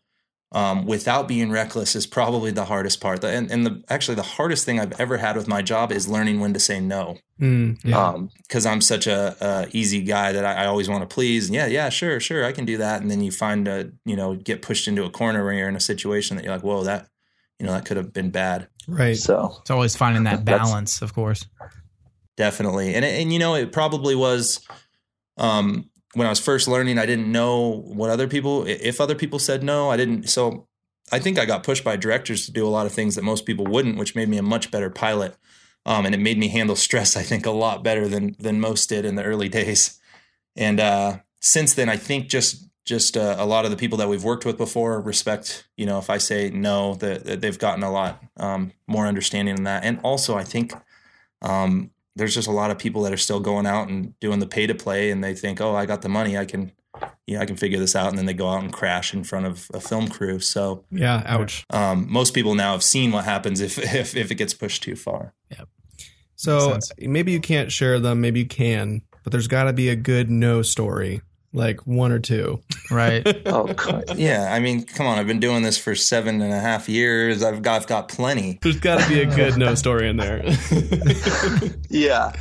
[0.53, 3.21] um, without being reckless is probably the hardest part.
[3.21, 6.07] The- And, and the, actually, the hardest thing I've ever had with my job is
[6.07, 7.17] learning when to say no.
[7.41, 7.99] Mm, yeah.
[8.09, 11.47] Um, because I'm such a, a easy guy that I, I always want to please.
[11.47, 13.01] And yeah, yeah, sure, sure, I can do that.
[13.01, 15.75] And then you find a, you know, get pushed into a corner where you're in
[15.75, 17.07] a situation that you're like, whoa, that,
[17.59, 18.67] you know, that could have been bad.
[18.87, 19.17] right.
[19.17, 21.45] So It's always finding that balance, of course.
[22.37, 24.61] definitely and and you know it probably was
[25.37, 29.39] um when i was first learning i didn't know what other people if other people
[29.39, 30.67] said no i didn't so
[31.11, 33.45] i think i got pushed by directors to do a lot of things that most
[33.45, 35.35] people wouldn't which made me a much better pilot.
[35.85, 38.89] Um and it made me handle stress i think a lot better than than most
[38.89, 39.99] did in the early days.
[40.55, 44.07] And uh since then i think just just uh, a lot of the people that
[44.07, 47.83] we've worked with before respect you know if i say no that, that they've gotten
[47.83, 49.83] a lot um, more understanding in that.
[49.83, 50.73] And also i think
[51.41, 54.47] um, there's just a lot of people that are still going out and doing the
[54.47, 56.71] pay to play and they think oh i got the money i can
[57.25, 59.23] you know i can figure this out and then they go out and crash in
[59.23, 61.21] front of a film crew so Yeah.
[61.25, 61.65] Ouch.
[61.69, 64.95] um, most people now have seen what happens if, if if it gets pushed too
[64.95, 65.65] far Yeah.
[66.35, 68.21] So maybe you can't share them.
[68.21, 71.21] Maybe you can, but there's got to be a good no story,
[71.57, 72.61] like one or two.
[72.89, 73.25] Right.
[73.47, 74.17] oh god.
[74.17, 77.43] yeah i mean come on i've been doing this for seven and a half years
[77.43, 80.43] i've got, I've got plenty There's got to be a good no story in there.
[81.89, 82.31] Yeah.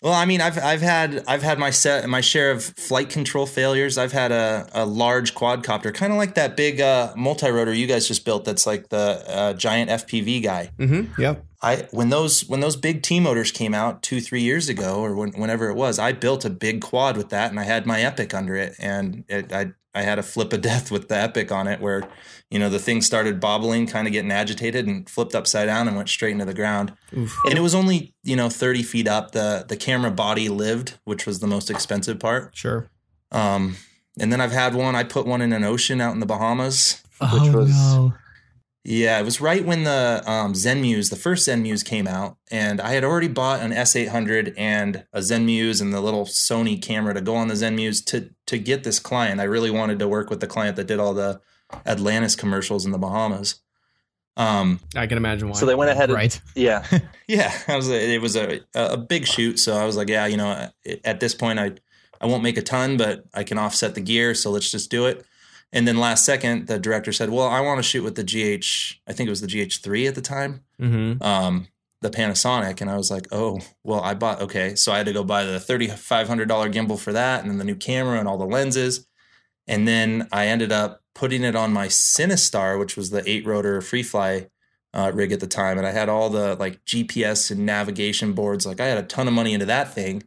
[0.00, 3.46] Well, I mean, I've I've had I've had my set my share of flight control
[3.46, 3.98] failures.
[3.98, 7.86] I've had a, a large quadcopter, kind of like that big uh, multi rotor you
[7.86, 8.44] guys just built.
[8.44, 10.70] That's like the uh, giant FPV guy.
[10.76, 11.20] mm-hmm.
[11.20, 11.44] Yep.
[11.62, 15.14] I when those when those big T motors came out two three years ago or
[15.14, 18.00] when, whenever it was, I built a big quad with that, and I had my
[18.00, 21.52] Epic under it, and it, I I had a flip of death with the Epic
[21.52, 22.08] on it, where
[22.50, 25.96] you know the thing started bobbling, kind of getting agitated, and flipped upside down and
[25.96, 26.94] went straight into the ground.
[27.16, 27.36] Oof.
[27.46, 29.30] And it was only you know thirty feet up.
[29.30, 32.56] the The camera body lived, which was the most expensive part.
[32.56, 32.90] Sure.
[33.30, 33.76] Um,
[34.18, 34.96] and then I've had one.
[34.96, 37.02] I put one in an ocean out in the Bahamas.
[37.20, 38.14] oh was- no.
[38.84, 42.94] Yeah, it was right when the um, Zenmuse, the first Zenmuse came out, and I
[42.94, 47.36] had already bought an S800 and a Zenmuse and the little Sony camera to go
[47.36, 49.40] on the Zenmuse to to get this client.
[49.40, 51.40] I really wanted to work with the client that did all the
[51.86, 53.60] Atlantis commercials in the Bahamas.
[54.36, 55.58] Um, I can imagine why.
[55.58, 56.40] So they went ahead and Right.
[56.56, 56.84] yeah.
[57.28, 57.88] yeah, I was.
[57.88, 60.70] It was a a big shoot, so I was like, yeah, you know,
[61.04, 61.72] at this point, I
[62.20, 65.06] I won't make a ton, but I can offset the gear, so let's just do
[65.06, 65.24] it.
[65.72, 69.00] And then last second, the director said, well, I want to shoot with the GH.
[69.08, 70.64] I think it was the GH3 at the time.
[70.78, 71.22] mm-hmm.
[71.22, 71.68] um,
[72.02, 75.12] the Panasonic, and I was like, oh, well, I bought okay, so I had to
[75.12, 78.18] go buy the thirty five hundred dollar gimbal for that, and then the new camera
[78.18, 79.06] and all the lenses,
[79.66, 83.80] and then I ended up putting it on my Cinestar, which was the eight rotor
[83.80, 84.48] free fly
[84.92, 88.66] uh, rig at the time, and I had all the like GPS and navigation boards.
[88.66, 90.24] Like I had a ton of money into that thing,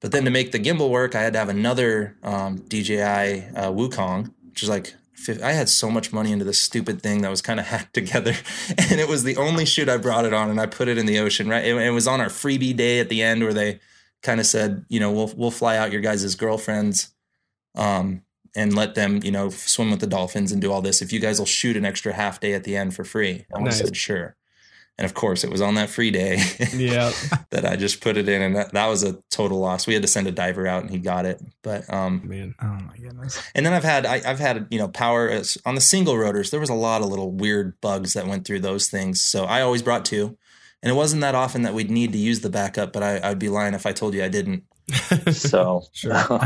[0.00, 3.70] but then to make the gimbal work, I had to have another um, DJI uh,
[3.70, 4.94] WooKong, which is like
[5.42, 8.34] I had so much money into this stupid thing that was kind of hacked together,
[8.76, 11.06] and it was the only shoot I brought it on, and I put it in
[11.06, 11.48] the ocean.
[11.48, 13.80] Right, it, it was on our freebie day at the end where they
[14.22, 17.14] kind of said, you know, we'll we'll fly out your guys' girlfriends,
[17.74, 18.22] um,
[18.54, 21.20] and let them, you know, swim with the dolphins and do all this if you
[21.20, 23.46] guys will shoot an extra half day at the end for free.
[23.50, 23.80] And Nice.
[23.80, 24.36] I said sure.
[24.98, 26.36] And of course, it was on that free day
[26.74, 27.10] Yeah.
[27.50, 29.86] that I just put it in, and that, that was a total loss.
[29.86, 31.40] We had to send a diver out, and he got it.
[31.62, 32.54] But um, Man.
[32.62, 33.40] Oh my goodness.
[33.54, 36.50] and then I've had I, I've had you know power as- on the single rotors.
[36.50, 39.20] There was a lot of little weird bugs that went through those things.
[39.22, 40.36] So I always brought two,
[40.82, 42.92] and it wasn't that often that we'd need to use the backup.
[42.92, 44.64] But I, I'd be lying if I told you I didn't.
[45.32, 46.12] So Sure.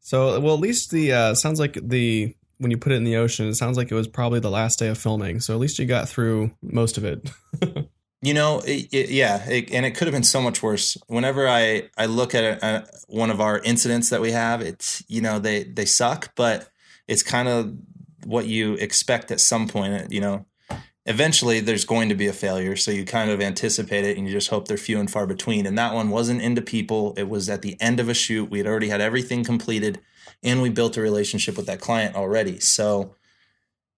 [0.00, 3.16] So, well, at least the uh, sounds like the when you put it in the
[3.16, 5.40] ocean, it sounds like it was probably the last day of filming.
[5.40, 7.30] So at least you got through most of it.
[8.22, 10.96] You know, it, it, yeah, it, and it could have been so much worse.
[11.06, 15.04] Whenever I I look at a, a, one of our incidents that we have, it's
[15.06, 16.68] you know they they suck, but
[17.06, 17.76] it's kind of
[18.24, 19.92] what you expect at some point.
[19.92, 20.46] Uh, you know,
[21.04, 24.32] eventually there's going to be a failure, so you kind of anticipate it, and you
[24.32, 25.66] just hope they're few and far between.
[25.66, 28.50] And that one wasn't into people; it was at the end of a shoot.
[28.50, 30.00] We had already had everything completed,
[30.42, 32.60] and we built a relationship with that client already.
[32.60, 33.14] So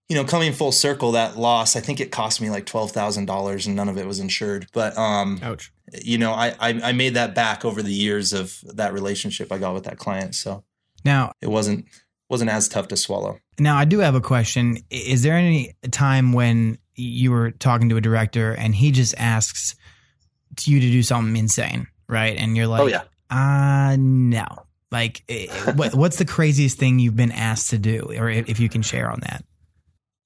[0.09, 3.27] you know, coming full circle, that loss, I think it cost me like twelve thousand
[3.27, 4.67] dollars, and none of it was insured.
[4.73, 5.71] But um, Ouch.
[6.03, 9.59] you know, I, I I made that back over the years of that relationship I
[9.59, 10.65] got with that client, so
[11.05, 11.85] Now, it wasn't
[12.31, 13.39] wasn't as tough to swallow.
[13.59, 14.79] now I do have a question.
[14.91, 19.77] Is there any time when you were talking to a director and he just asks
[20.65, 22.37] you to do something insane, right?
[22.37, 23.03] And you're like, oh yeah.
[23.31, 24.47] uh no.
[24.91, 28.69] Like, eh, what, what's the craziest thing you've been asked to do, or if, you
[28.69, 29.45] can share on that?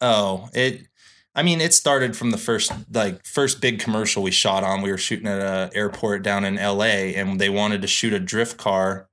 [0.01, 0.87] Oh, it.
[1.35, 4.83] I mean, it started from the first like first big commercial we shot on.
[4.83, 7.14] We were shooting at a airport down in L.A.
[7.14, 9.09] and they wanted to shoot a drift car,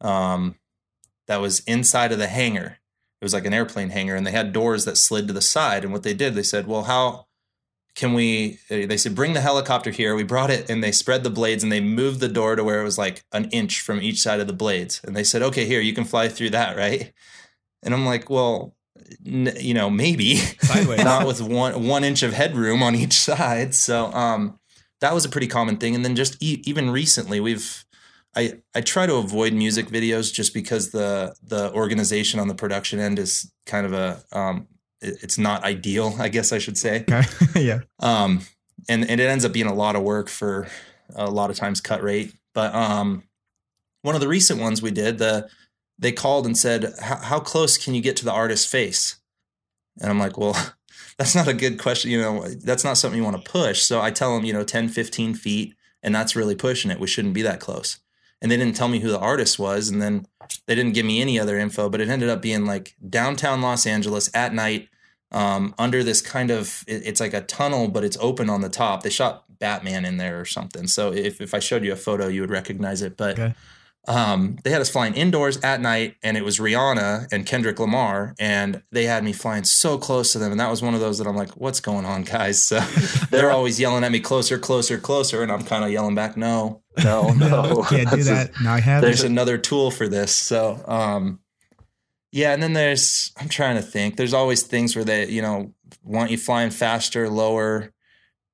[0.00, 0.56] um,
[1.26, 2.78] that was inside of the hangar.
[3.20, 5.82] It was like an airplane hangar, and they had doors that slid to the side.
[5.82, 7.26] And what they did, they said, "Well, how
[7.94, 11.30] can we?" They said, "Bring the helicopter here." We brought it, and they spread the
[11.30, 14.20] blades, and they moved the door to where it was like an inch from each
[14.20, 15.00] side of the blades.
[15.04, 17.12] And they said, "Okay, here you can fly through that, right?"
[17.82, 18.74] And I'm like, "Well."
[19.26, 20.40] n- you know, maybe
[21.04, 23.74] not with one one inch of headroom on each side.
[23.74, 24.58] So um,
[25.00, 25.94] that was a pretty common thing.
[25.94, 27.84] And then just e- even recently, we've
[28.36, 32.98] I I try to avoid music videos just because the the organization on the production
[32.98, 34.68] end is kind of a um,
[35.04, 37.04] it's not ideal, I guess I should say.
[37.08, 37.22] Okay.
[37.56, 37.80] yeah.
[38.00, 38.40] Um,
[38.88, 40.66] and and it ends up being a lot of work for
[41.14, 42.34] a lot of times cut rate.
[42.54, 43.24] But um,
[44.02, 45.48] one of the recent ones we did, the
[45.98, 49.16] they called and said, "How how close can you get to the artist's face?"
[50.00, 50.56] And I'm like, "Well,
[51.18, 52.10] that's not a good question.
[52.10, 54.64] You know, that's not something you want to push." So I tell them, you know,
[54.64, 57.00] 10, 15 feet, and that's really pushing it.
[57.00, 57.98] We shouldn't be that close.
[58.42, 60.26] And they didn't tell me who the artist was, and then
[60.66, 61.88] they didn't give me any other info.
[61.88, 64.88] But it ended up being like downtown Los Angeles at night
[65.34, 68.70] um, under this kind of it- it's like a tunnel, but it's open on the
[68.70, 69.02] top.
[69.02, 70.86] They shot Batman in there or something.
[70.86, 73.16] So if if I showed you a photo, you would recognize it.
[73.16, 73.54] But Okay.
[74.06, 78.34] um, they had us flying indoors at night, and it was Rihanna and Kendrick Lamar,
[78.38, 81.16] and they had me flying so close to them, and that was one of those
[81.18, 82.80] that I'm like, "What's going on, guys?" So
[83.30, 86.82] they're always yelling at me, "Closer, closer, closer," and I'm kind of yelling back, "No,
[87.02, 87.82] No, no.
[87.88, 88.50] Can't do that.
[88.62, 89.00] No, I have.
[89.02, 90.34] there's another tool for this.
[90.36, 91.40] So, um,
[92.34, 94.16] yeah, and then there's I'm trying to think.
[94.16, 97.92] There's always things where they, you know, want you flying faster, lower.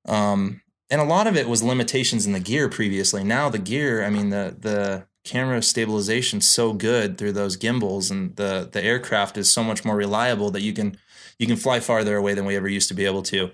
[0.07, 3.23] Um, and a lot of it was limitations in the gear previously.
[3.23, 8.35] Now the gear, I mean the the camera stabilization's so good through those gimbals and
[8.35, 10.95] the the aircraft is so much more reliable that you can
[11.39, 13.49] you can fly farther away than we ever used to be able to.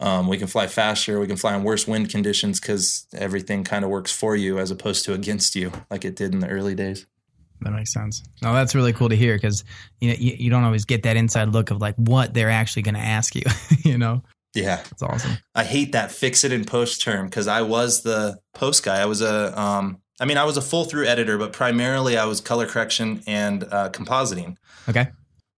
[0.00, 1.20] Um, we can fly faster.
[1.20, 4.70] We can fly in worse wind conditions because everything kind of works for you as
[4.70, 7.04] opposed to against you, like it did in the early days.
[7.62, 8.22] That makes sense.
[8.42, 9.64] No, that's really cool to hear because
[10.00, 12.82] you, know, you you don't always get that inside look of like what they're actually
[12.82, 13.42] going to ask you.
[13.84, 14.22] you know,
[14.54, 14.82] Yeah.
[14.90, 15.38] it's awesome.
[15.54, 19.00] I hate that fix it in post term because I was the post guy.
[19.00, 22.24] I was a, um, I mean, I was a full through editor, but primarily I
[22.26, 24.56] was color correction and uh, compositing.
[24.88, 25.08] Okay.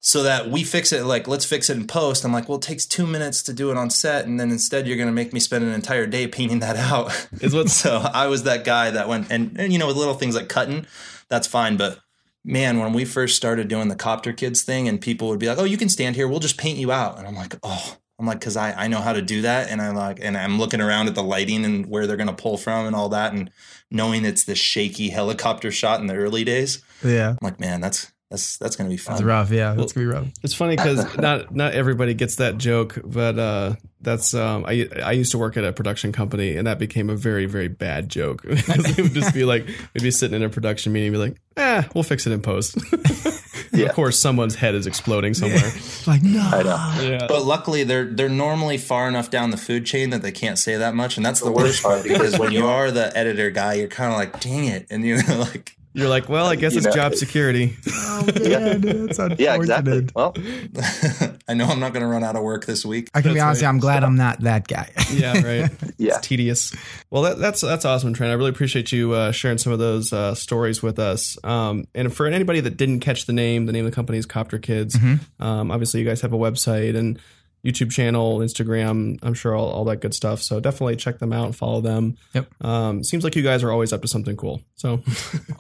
[0.01, 2.25] So that we fix it, like, let's fix it in post.
[2.25, 4.27] I'm like, well, it takes two minutes to do it on set.
[4.27, 7.11] And then instead, you're going to make me spend an entire day painting that out.
[7.41, 10.15] Is what so I was that guy that went, and, and, you know, with little
[10.15, 10.87] things like cutting,
[11.29, 11.77] that's fine.
[11.77, 11.99] But
[12.45, 15.59] man, when we first started doing the Copter Kids thing, and people would be like,
[15.59, 17.19] oh, you can stand here, we'll just paint you out.
[17.19, 19.71] And I'm like, oh, I'm like, because I, I know how to do that.
[19.71, 22.33] And I'm like, and I'm looking around at the lighting and where they're going to
[22.33, 23.33] pull from and all that.
[23.33, 23.51] And
[23.91, 28.13] knowing it's the shaky helicopter shot in the early days, Yeah, I'm like, man, that's,
[28.31, 29.27] that's, that's going to be that's fun.
[29.27, 29.51] rough.
[29.51, 30.27] Yeah, that's gonna be rough.
[30.43, 35.13] It's funny because not not everybody gets that joke, but uh, that's um, I I
[35.13, 38.43] used to work at a production company, and that became a very very bad joke.
[38.49, 41.19] because it would just be like we'd be sitting in a production meeting, and be
[41.19, 42.77] like, ah, we'll fix it in post.
[43.71, 43.87] Yeah.
[43.87, 45.73] Of course, someone's head is exploding somewhere.
[46.07, 47.09] Like no, I know.
[47.09, 47.27] Yeah.
[47.29, 50.77] But luckily, they're they're normally far enough down the food chain that they can't say
[50.77, 53.89] that much, and that's the, worst part because when you are the editor guy, you're
[53.89, 56.79] kind of like, dang it, and you know, like, You're like, well, I guess You
[56.79, 57.77] it's know- job security.
[57.89, 59.41] Oh man, that's unfortunate.
[59.41, 60.07] Yeah, exactly.
[60.15, 60.35] Well,
[61.49, 63.09] I know I'm not going to run out of work this week.
[63.15, 63.63] I can be honest.
[63.63, 63.69] right.
[63.69, 64.91] I'm glad I'm not that guy.
[65.13, 65.71] Yeah, right.
[65.99, 66.17] yeah.
[66.17, 66.75] It's tedious.
[67.11, 68.31] Well, that, that's that's awesome, Trent.
[68.31, 71.37] I really appreciate you uh, sharing some of those uh, stories with us.
[71.45, 74.27] Um, and for anybody that didn't catch the name, the name of the company is
[74.27, 74.95] Copter Kids.
[74.97, 75.43] Mm-hmm.
[75.43, 77.19] Um, obviously, you guys have a website and
[77.65, 79.19] YouTube channel, Instagram.
[79.23, 80.43] I'm sure all, all that good stuff.
[80.43, 82.17] So definitely check them out and follow them.
[82.35, 82.65] Yep.
[82.65, 84.63] Um, seems like you guys are always up to something cool.
[84.77, 85.03] So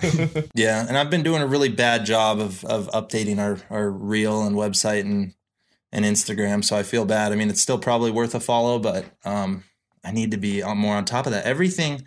[0.54, 4.42] Yeah, and I've been doing a really bad job of of updating our our reel
[4.42, 5.34] and website and
[5.90, 7.32] and Instagram, so I feel bad.
[7.32, 9.64] I mean, it's still probably worth a follow, but um,
[10.04, 11.46] I need to be on more on top of that.
[11.46, 12.04] Everything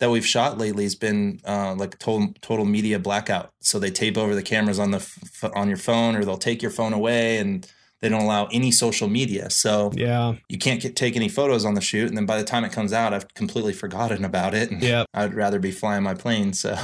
[0.00, 3.52] that we've shot lately has been uh, like total total media blackout.
[3.60, 6.62] So they tape over the cameras on the f- on your phone, or they'll take
[6.62, 7.66] your phone away, and
[8.00, 9.50] they don't allow any social media.
[9.50, 12.44] So yeah, you can't get, take any photos on the shoot, and then by the
[12.44, 14.70] time it comes out, I've completely forgotten about it.
[14.72, 15.04] Yeah.
[15.14, 16.52] I'd rather be flying my plane.
[16.52, 16.76] So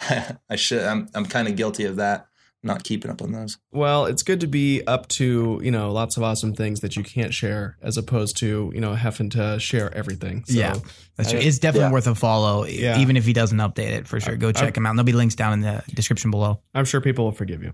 [0.50, 0.84] I should.
[0.84, 2.26] I'm I'm kind of guilty of that,
[2.62, 3.56] not keeping up on those.
[3.70, 7.02] Well, it's good to be up to you know lots of awesome things that you
[7.04, 10.44] can't share, as opposed to you know having to share everything.
[10.46, 10.76] So, Yeah.
[11.16, 11.40] That's true.
[11.40, 11.92] I- It's definitely Yeah.
[11.92, 12.98] worth a follow, Yeah.
[13.00, 14.36] even if he doesn't update it for sure.
[14.36, 14.90] Go check him out.
[14.90, 16.60] And there'll be links down in the description below.
[16.74, 17.72] I'm sure people will forgive you.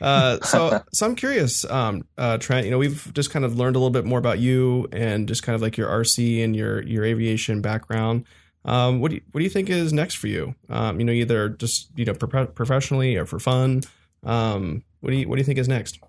[0.00, 2.64] Uh, so, so I'm curious, um, uh, Trent.
[2.66, 5.42] You know, we've just kind of learned a little bit more about you and just
[5.42, 8.24] kind of like your RC and your your aviation background.
[8.64, 10.54] Um, what do you, what do you think is next for you?
[10.68, 13.82] Um, you know, either just you know pro- professionally or for fun.
[14.26, 16.00] Um, what do you what do you think is next?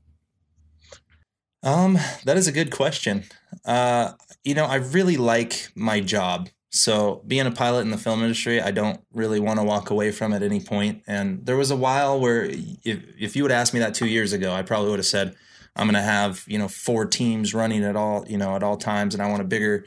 [1.63, 3.23] Um, that is a good question.
[3.65, 6.49] Uh, you know, I really like my job.
[6.69, 10.11] So being a pilot in the film industry, I don't really want to walk away
[10.11, 11.03] from at any point.
[11.07, 14.33] And there was a while where if, if you would ask me that two years
[14.33, 15.35] ago, I probably would have said,
[15.75, 18.77] I'm going to have, you know, four teams running at all, you know, at all
[18.77, 19.13] times.
[19.13, 19.85] And I want a bigger,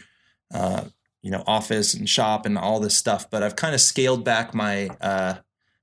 [0.53, 0.85] uh,
[1.23, 3.29] you know, office and shop and all this stuff.
[3.31, 5.35] But I've kind of scaled back my, uh,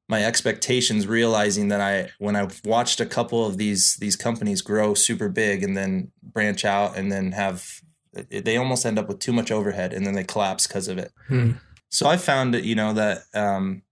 [0.07, 4.93] my expectations realizing that I when I've watched a couple of these these companies grow
[4.93, 7.81] super big and then branch out and then have
[8.29, 11.11] they almost end up with too much overhead and then they collapse because of it.
[11.27, 11.51] Hmm.
[11.89, 13.83] So I found that you know that um,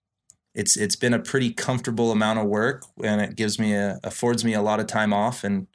[0.53, 4.43] it's it's been a pretty comfortable amount of work and it gives me a affords
[4.43, 5.67] me a lot of time off and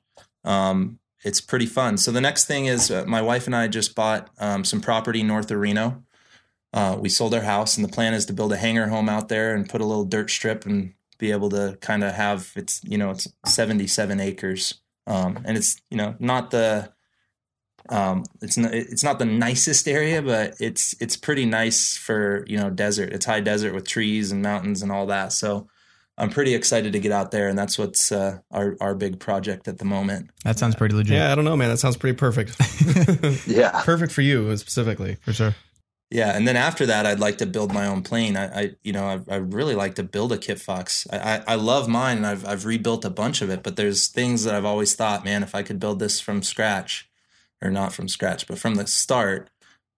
[0.44, 1.98] um, it's pretty fun.
[1.98, 5.22] So the next thing is uh, my wife and I just bought um, some property
[5.22, 6.02] north of Reno.
[6.72, 9.28] Uh, we sold our house, and the plan is to build a hangar home out
[9.28, 12.80] there and put a little dirt strip and be able to kind of have it's
[12.84, 14.74] you know it's 77 acres,
[15.06, 16.92] um, and it's you know not the
[17.88, 22.56] um, it's not it's not the nicest area, but it's it's pretty nice for you
[22.56, 23.12] know desert.
[23.12, 25.32] It's high desert with trees and mountains and all that.
[25.32, 25.68] So
[26.16, 29.66] I'm pretty excited to get out there, and that's what's uh, our our big project
[29.66, 30.30] at the moment.
[30.44, 31.16] That sounds pretty legit.
[31.16, 31.70] Yeah, I don't know, man.
[31.70, 32.56] That sounds pretty perfect.
[33.46, 33.82] Yeah.
[33.84, 35.16] perfect for you specifically.
[35.22, 35.54] For sure.
[36.10, 38.36] Yeah, and then after that, I'd like to build my own plane.
[38.36, 41.06] I, I you know, I, I really like to build a Kit Fox.
[41.12, 43.62] I, I, I love mine, and I've I've rebuilt a bunch of it.
[43.62, 47.08] But there's things that I've always thought, man, if I could build this from scratch,
[47.62, 49.50] or not from scratch, but from the start,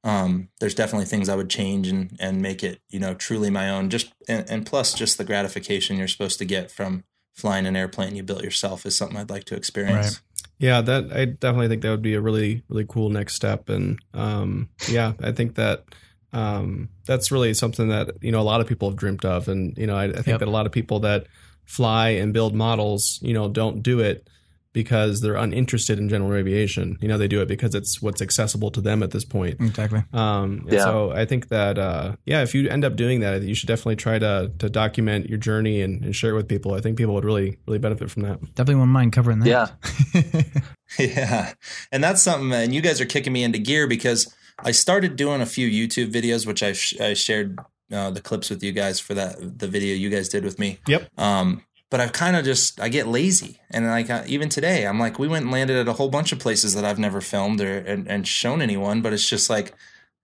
[0.05, 3.71] um, there's definitely things I would change and and make it, you know, truly my
[3.71, 3.89] own.
[3.89, 8.17] Just and, and plus, just the gratification you're supposed to get from flying an airplane
[8.17, 10.21] you built yourself is something I'd like to experience.
[10.59, 13.99] Yeah, that I definitely think that would be a really really cool next step, and
[14.13, 15.85] um, yeah, I think that
[16.33, 19.77] um, that's really something that you know a lot of people have dreamt of, and
[19.77, 20.41] you know I, I think Yep.
[20.41, 21.27] that a lot of people that
[21.65, 24.27] fly and build models, you know, don't do it
[24.75, 26.97] because they're uninterested in general aviation.
[27.03, 29.61] You know, they do it because it's what's accessible to them at this point.
[29.61, 30.03] Exactly.
[30.15, 30.85] Um, Yeah.
[30.85, 33.97] So I think that uh, yeah, if you end up doing that, you should definitely
[33.97, 36.73] try to to document your journey and, and share it with people.
[36.73, 38.41] I think people would really really benefit from that.
[38.55, 39.49] Definitely wouldn't mind covering that.
[39.49, 40.23] Yeah.
[40.99, 41.53] Yeah.
[41.91, 44.33] And that's something, and you guys are kicking me into gear because
[44.65, 47.59] I started doing a few YouTube videos, which I, sh- I shared
[47.93, 50.79] uh, the clips with you guys for that, the video you guys did with me.
[50.87, 51.11] Yep.
[51.19, 53.61] Um, but I've kind of just, I get lazy.
[53.71, 56.33] And like, uh, even today, I'm like, we went and landed at a whole bunch
[56.33, 59.75] of places that I've never filmed or, and, and shown anyone, but it's just like,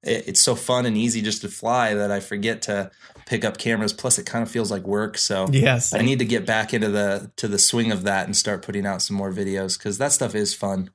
[0.02, 2.90] it, it's so fun and easy just to fly that I forget to
[3.26, 3.92] pick up cameras.
[3.92, 5.18] Plus it kind of feels like work.
[5.18, 5.92] So Yes.
[5.92, 8.86] I need to get back into the to the swing of that and start putting
[8.86, 10.90] out some more videos because that stuff is fun.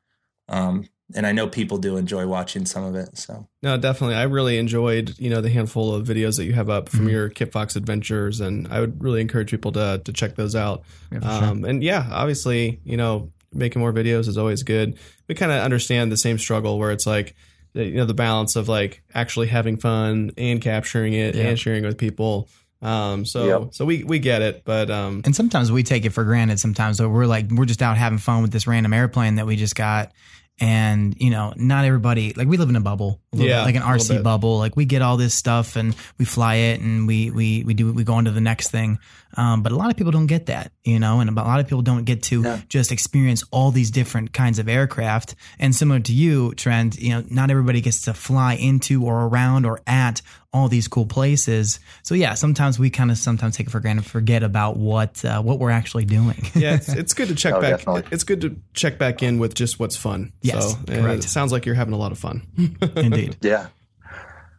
[0.50, 3.18] Um, and I know people do enjoy watching some of it.
[3.18, 4.16] So No, definitely.
[4.16, 7.12] I really enjoyed, you know, the handful of videos that you have up from Mhm.
[7.12, 10.84] your Kit Fox adventures, and I would really encourage people to to check those out.
[11.12, 11.44] Yeah, for sure.
[11.52, 14.98] Um, and yeah, obviously, you know, making more videos is always good.
[15.30, 17.36] We kind of understand the same struggle where it's like,
[17.76, 21.44] you know, the balance of like actually having fun and capturing it Yeah.
[21.50, 22.50] and sharing it with people.
[22.82, 23.74] Um, so Yep.
[23.74, 26.60] so we we get it, but um, And sometimes we take it for granted.
[26.60, 29.56] Sometimes so we're like we're just out having fun with this random airplane that we
[29.56, 30.12] just got,
[30.60, 33.74] and you know, not everybody like we live in a bubble, a little Yeah, bit,
[33.74, 34.58] like an RC bubble.
[34.58, 37.94] Like we get all this stuff and we fly it and we we we do
[37.94, 39.00] we go on to the next thing.
[39.38, 41.66] Um, but a lot of people don't get that, you know, and a lot of
[41.68, 42.60] people don't get to Yeah.
[42.68, 45.36] just experience all these different kinds of aircraft.
[45.60, 49.66] And similar to you, Trent, you know, not everybody gets to fly into or around
[49.66, 50.22] or at
[50.52, 51.80] all these cool places.
[52.04, 55.42] So yeah, sometimes we kind of sometimes take it for granted, forget about what uh,
[55.42, 56.46] what we're actually doing.
[56.54, 57.72] yeah, it's, it's good to check Oh, back.
[57.78, 58.04] definitely.
[58.12, 60.34] It's good to check back in with just what's fun.
[60.42, 61.24] Yes, so, correct.
[61.24, 62.44] It sounds like you're having a lot of fun.
[62.96, 63.38] Indeed.
[63.42, 63.68] Yeah.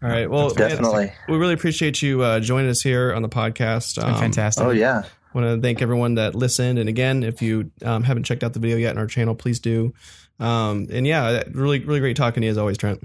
[0.02, 0.28] All right.
[0.28, 1.12] Well, Definitely.
[1.28, 4.02] we really appreciate you uh, joining us here on the podcast.
[4.02, 4.64] Um, fantastic.
[4.64, 5.02] Oh yeah.
[5.34, 6.78] Want to thank everyone that listened.
[6.78, 9.58] And again, if you um, haven't checked out the video yet on our channel, please
[9.58, 9.92] do.
[10.38, 13.02] Um, and yeah, really, really great talking to you as always, Trent.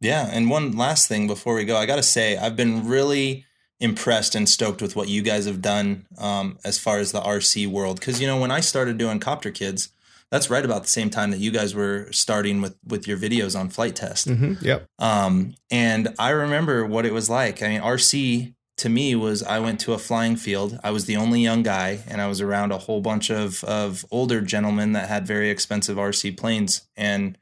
[0.00, 0.28] yeah.
[0.32, 3.44] And one last thing before we go, I got to say I've been really
[3.80, 7.66] impressed and stoked with what you guys have done um, as far as the RC
[7.68, 8.00] world.
[8.00, 9.90] Because you know when I started doing Copter Kids,
[10.30, 13.58] that's right about the same time that you guys were starting with with your videos
[13.58, 14.28] on Flite Test.
[14.28, 14.64] Mm-hmm.
[14.64, 14.86] Yep.
[14.98, 17.62] Um, and I remember what it was like.
[17.62, 20.78] I mean, RC to me was I went to a flying field.
[20.82, 24.04] I was the only young guy, and I was around a whole bunch of of
[24.10, 26.82] older gentlemen that had very expensive RC planes.
[26.96, 27.36] And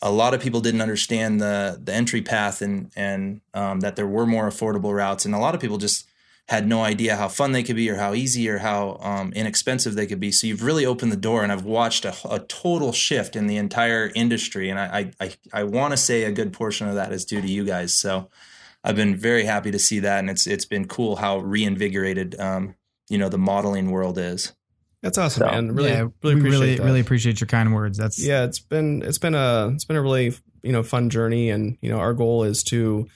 [0.00, 4.06] a lot of people didn't understand the the entry path and and um, that there
[4.06, 5.24] were more affordable routes.
[5.24, 6.08] And a lot of people just
[6.48, 9.94] had no idea how fun they could be or how easy or how um, inexpensive
[9.94, 10.32] they could be.
[10.32, 13.56] So you've really opened the door, and I've watched a, a total shift in the
[13.56, 14.70] entire industry.
[14.70, 17.40] And I I I, I want to say a good portion of that is due
[17.40, 17.92] to you guys.
[17.92, 18.30] So
[18.84, 22.74] I've been very happy to see that, and it's it's been cool how reinvigorated um,
[23.08, 24.52] you know the modeling world is.
[25.02, 25.72] That's awesome, So, man.
[25.74, 26.84] Really, yeah, really appreciate really, that.
[26.84, 27.96] really appreciate your kind words.
[27.98, 31.50] That's yeah, it's been it's been a it's been a really you know fun journey,
[31.50, 33.06] and you know our goal is to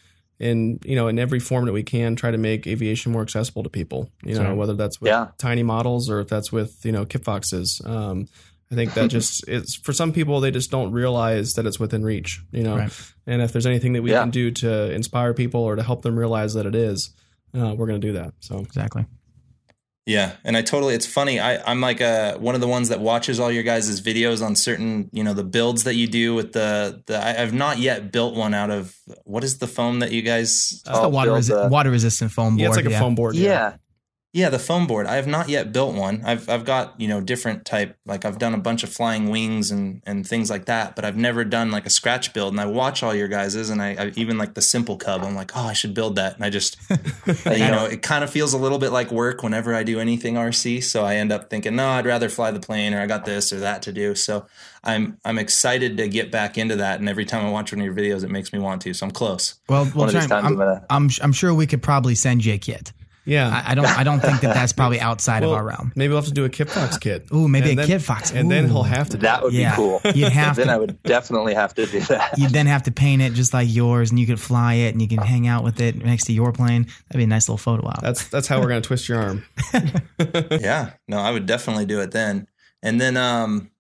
[0.41, 3.63] in you know in every form that we can try to make aviation more accessible
[3.63, 4.11] to people.
[4.23, 4.55] You know Sure.
[4.55, 5.29] whether that's with Yeah.
[5.39, 7.81] tiny models or if that's with you know kit foxes.
[7.85, 8.29] Um,
[8.75, 12.03] I think that just it's for some people they just don't realize that it's within
[12.05, 12.41] reach.
[12.53, 12.93] You know, Right.
[13.27, 14.21] and if there's anything that we Yeah.
[14.21, 17.11] can do to inspire people or to help them realize that it is,
[17.57, 18.35] uh, we're going to do that.
[18.41, 19.07] So exactly.
[20.07, 20.95] Yeah, and I totally.
[20.95, 21.41] It's funny.
[21.41, 24.55] I, I'm like a one of the ones that watches all your guys' videos on
[24.55, 27.17] certain, you know, the builds that you do with the the.
[27.17, 28.95] I, I've not yet built one out of
[29.25, 30.83] what is the foam that you guys?
[30.87, 32.61] It's the water resi- a- water resistant foam board.
[32.61, 33.01] yeah, it's like a yeah.
[33.01, 33.35] foam board.
[33.35, 33.51] Yeah.
[33.51, 33.77] Yeah,
[34.51, 35.07] the foam board.
[35.07, 36.21] I have not yet built one.
[36.25, 37.97] I've I've got you know different type.
[38.05, 41.17] Like I've done a bunch of flying wings and and things like that, but I've
[41.17, 42.53] never done like a scratch build.
[42.53, 45.23] And I watch all your guys's, and I, I even like the simple cub.
[45.23, 46.35] I'm like, oh, I should build that.
[46.35, 49.45] And I just uh, you know, it kind of feels a little bit like work
[49.45, 50.83] whenever I do anything RC.
[50.83, 53.53] So I end up thinking, no, I'd rather fly the plane, or I got this
[53.53, 54.17] or that to do.
[54.17, 54.47] So
[54.83, 56.99] I'm I'm excited to get back into that.
[56.99, 58.95] And every time I watch one of your videos, it makes me want to.
[58.95, 59.55] So I'm close.
[59.69, 60.81] Well, well of these Trent, times I'm I'm.
[60.91, 62.93] I'm I'm sure we could probably send you a kit.
[63.25, 63.63] Yeah.
[63.67, 65.93] I, I don't I don't think that that's probably outside Well, of our realm.
[65.97, 67.27] Maybe we'll have to do a kit fox kit.
[67.33, 68.31] Ooh, maybe And a then- kit fox.
[68.33, 69.17] and then he'll have to.
[69.17, 69.71] do That would Yeah.
[69.71, 70.01] be cool.
[70.15, 70.73] You'd have then to.
[70.73, 72.39] I would definitely have to do that.
[72.39, 75.01] You'd then have to paint it just like yours, and you could fly it, and
[75.03, 76.85] you can hang out with it next to your plane.
[77.09, 78.01] That'd be a nice little photo op.
[78.03, 79.45] That's that's how we're gonna twist your arm.
[80.51, 82.47] yeah no i would definitely do it then
[82.83, 83.71] and then um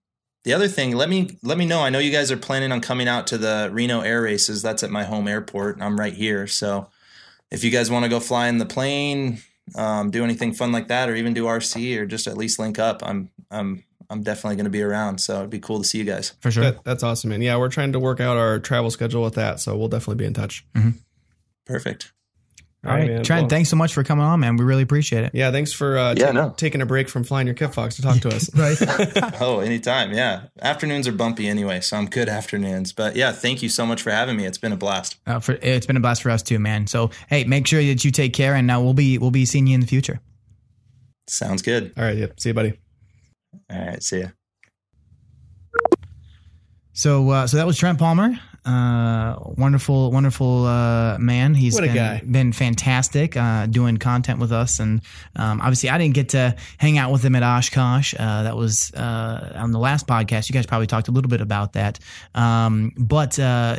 [0.44, 2.80] the other thing let me let me know i know you guys are planning on
[2.80, 6.46] coming out to the reno air races that's at my home airport i'm right here
[6.46, 6.88] so
[7.54, 9.38] if you guys want to go fly in the plane
[9.76, 12.78] um, do anything fun like that or even do rc or just at least link
[12.78, 15.98] up i'm i'm i'm definitely going to be around so it'd be cool to see
[15.98, 16.64] you guys for sure.
[16.64, 17.40] That, that's awesome, man.
[17.40, 20.26] Yeah, we're trying to work out our travel schedule with that, so we'll definitely be
[20.26, 20.66] in touch.
[21.64, 22.12] perfect
[22.86, 23.22] All right, man.
[23.24, 24.56] Trent, Well- thanks so much for coming on, man.
[24.56, 25.30] We really appreciate it.
[25.34, 26.50] Yeah, thanks for uh, Yeah, ta- no.
[26.56, 28.50] taking a break from flying your Kit Fox to talk to us.
[28.54, 28.76] Right.
[29.40, 30.12] Oh, anytime.
[30.12, 30.42] Yeah.
[30.60, 32.92] Afternoons are bumpy anyway, so I'm good afternoons.
[32.92, 34.44] But yeah, thank you so much for having me.
[34.46, 35.16] It's been a blast.
[35.26, 36.86] uh, for, it's been a blast for us too, man.
[36.86, 39.66] So hey, make sure that you take care, and uh, we'll be we'll be seeing
[39.66, 40.20] you in the future.
[41.26, 41.92] Sounds good.
[41.96, 42.26] All right, yeah.
[42.38, 42.74] See you, buddy.
[43.72, 44.02] All right.
[44.02, 44.26] See ya.
[46.92, 48.38] So uh, so that was Trent Palmer.
[48.64, 51.54] Uh, wonderful, wonderful uh, man.
[51.54, 55.02] He's What been, been fantastic uh, doing content with us, and
[55.36, 58.14] um, obviously I didn't get to hang out with him at Oshkosh.
[58.18, 60.48] Uh, that was uh, on the last podcast.
[60.48, 61.98] You guys probably talked a little bit about that,
[62.34, 63.76] um, but uh,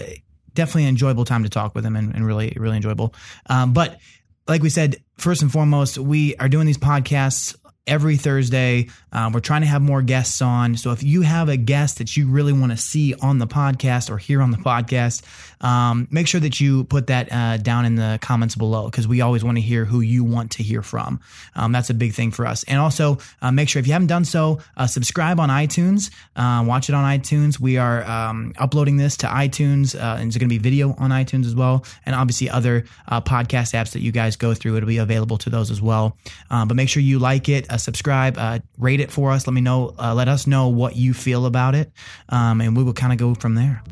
[0.53, 3.15] definitely an enjoyable time to talk with him, and, and really, really enjoyable.
[3.47, 3.99] Um, but
[4.47, 7.55] like we said, first and foremost, we are doing these podcasts
[7.87, 8.87] every Thursday.
[9.11, 10.75] Um, we're trying to have more guests on.
[10.75, 14.09] So if you have a guest that you really want to see on the podcast
[14.09, 15.23] or hear on the podcast,
[15.63, 19.21] um, make sure that you put that uh, down in the comments below because we
[19.21, 21.19] always want to hear who you want to hear from.
[21.55, 22.63] Um, that's a big thing for us.
[22.63, 26.11] And also uh, make sure if you haven't done so, uh, subscribe on iTunes.
[26.35, 27.59] Uh, watch it on iTunes.
[27.59, 31.11] We are um, uploading this to iTunes, uh, and it's going to be video on
[31.11, 34.77] iTunes as well, and obviously other podcast apps that you guys go through.
[34.77, 36.17] It'll be available to those as well.
[36.49, 39.45] But make sure you like it, uh, subscribe, uh, rate it for us.
[39.47, 39.93] Let me know.
[39.99, 41.91] Uh, let us know what you feel about it,
[42.29, 43.83] um, and we will kind of go from there.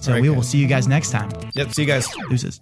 [0.00, 1.30] So right, we will see you guys next time.
[1.54, 1.72] Yep.
[1.72, 2.08] See you guys.
[2.28, 2.60] Deuces.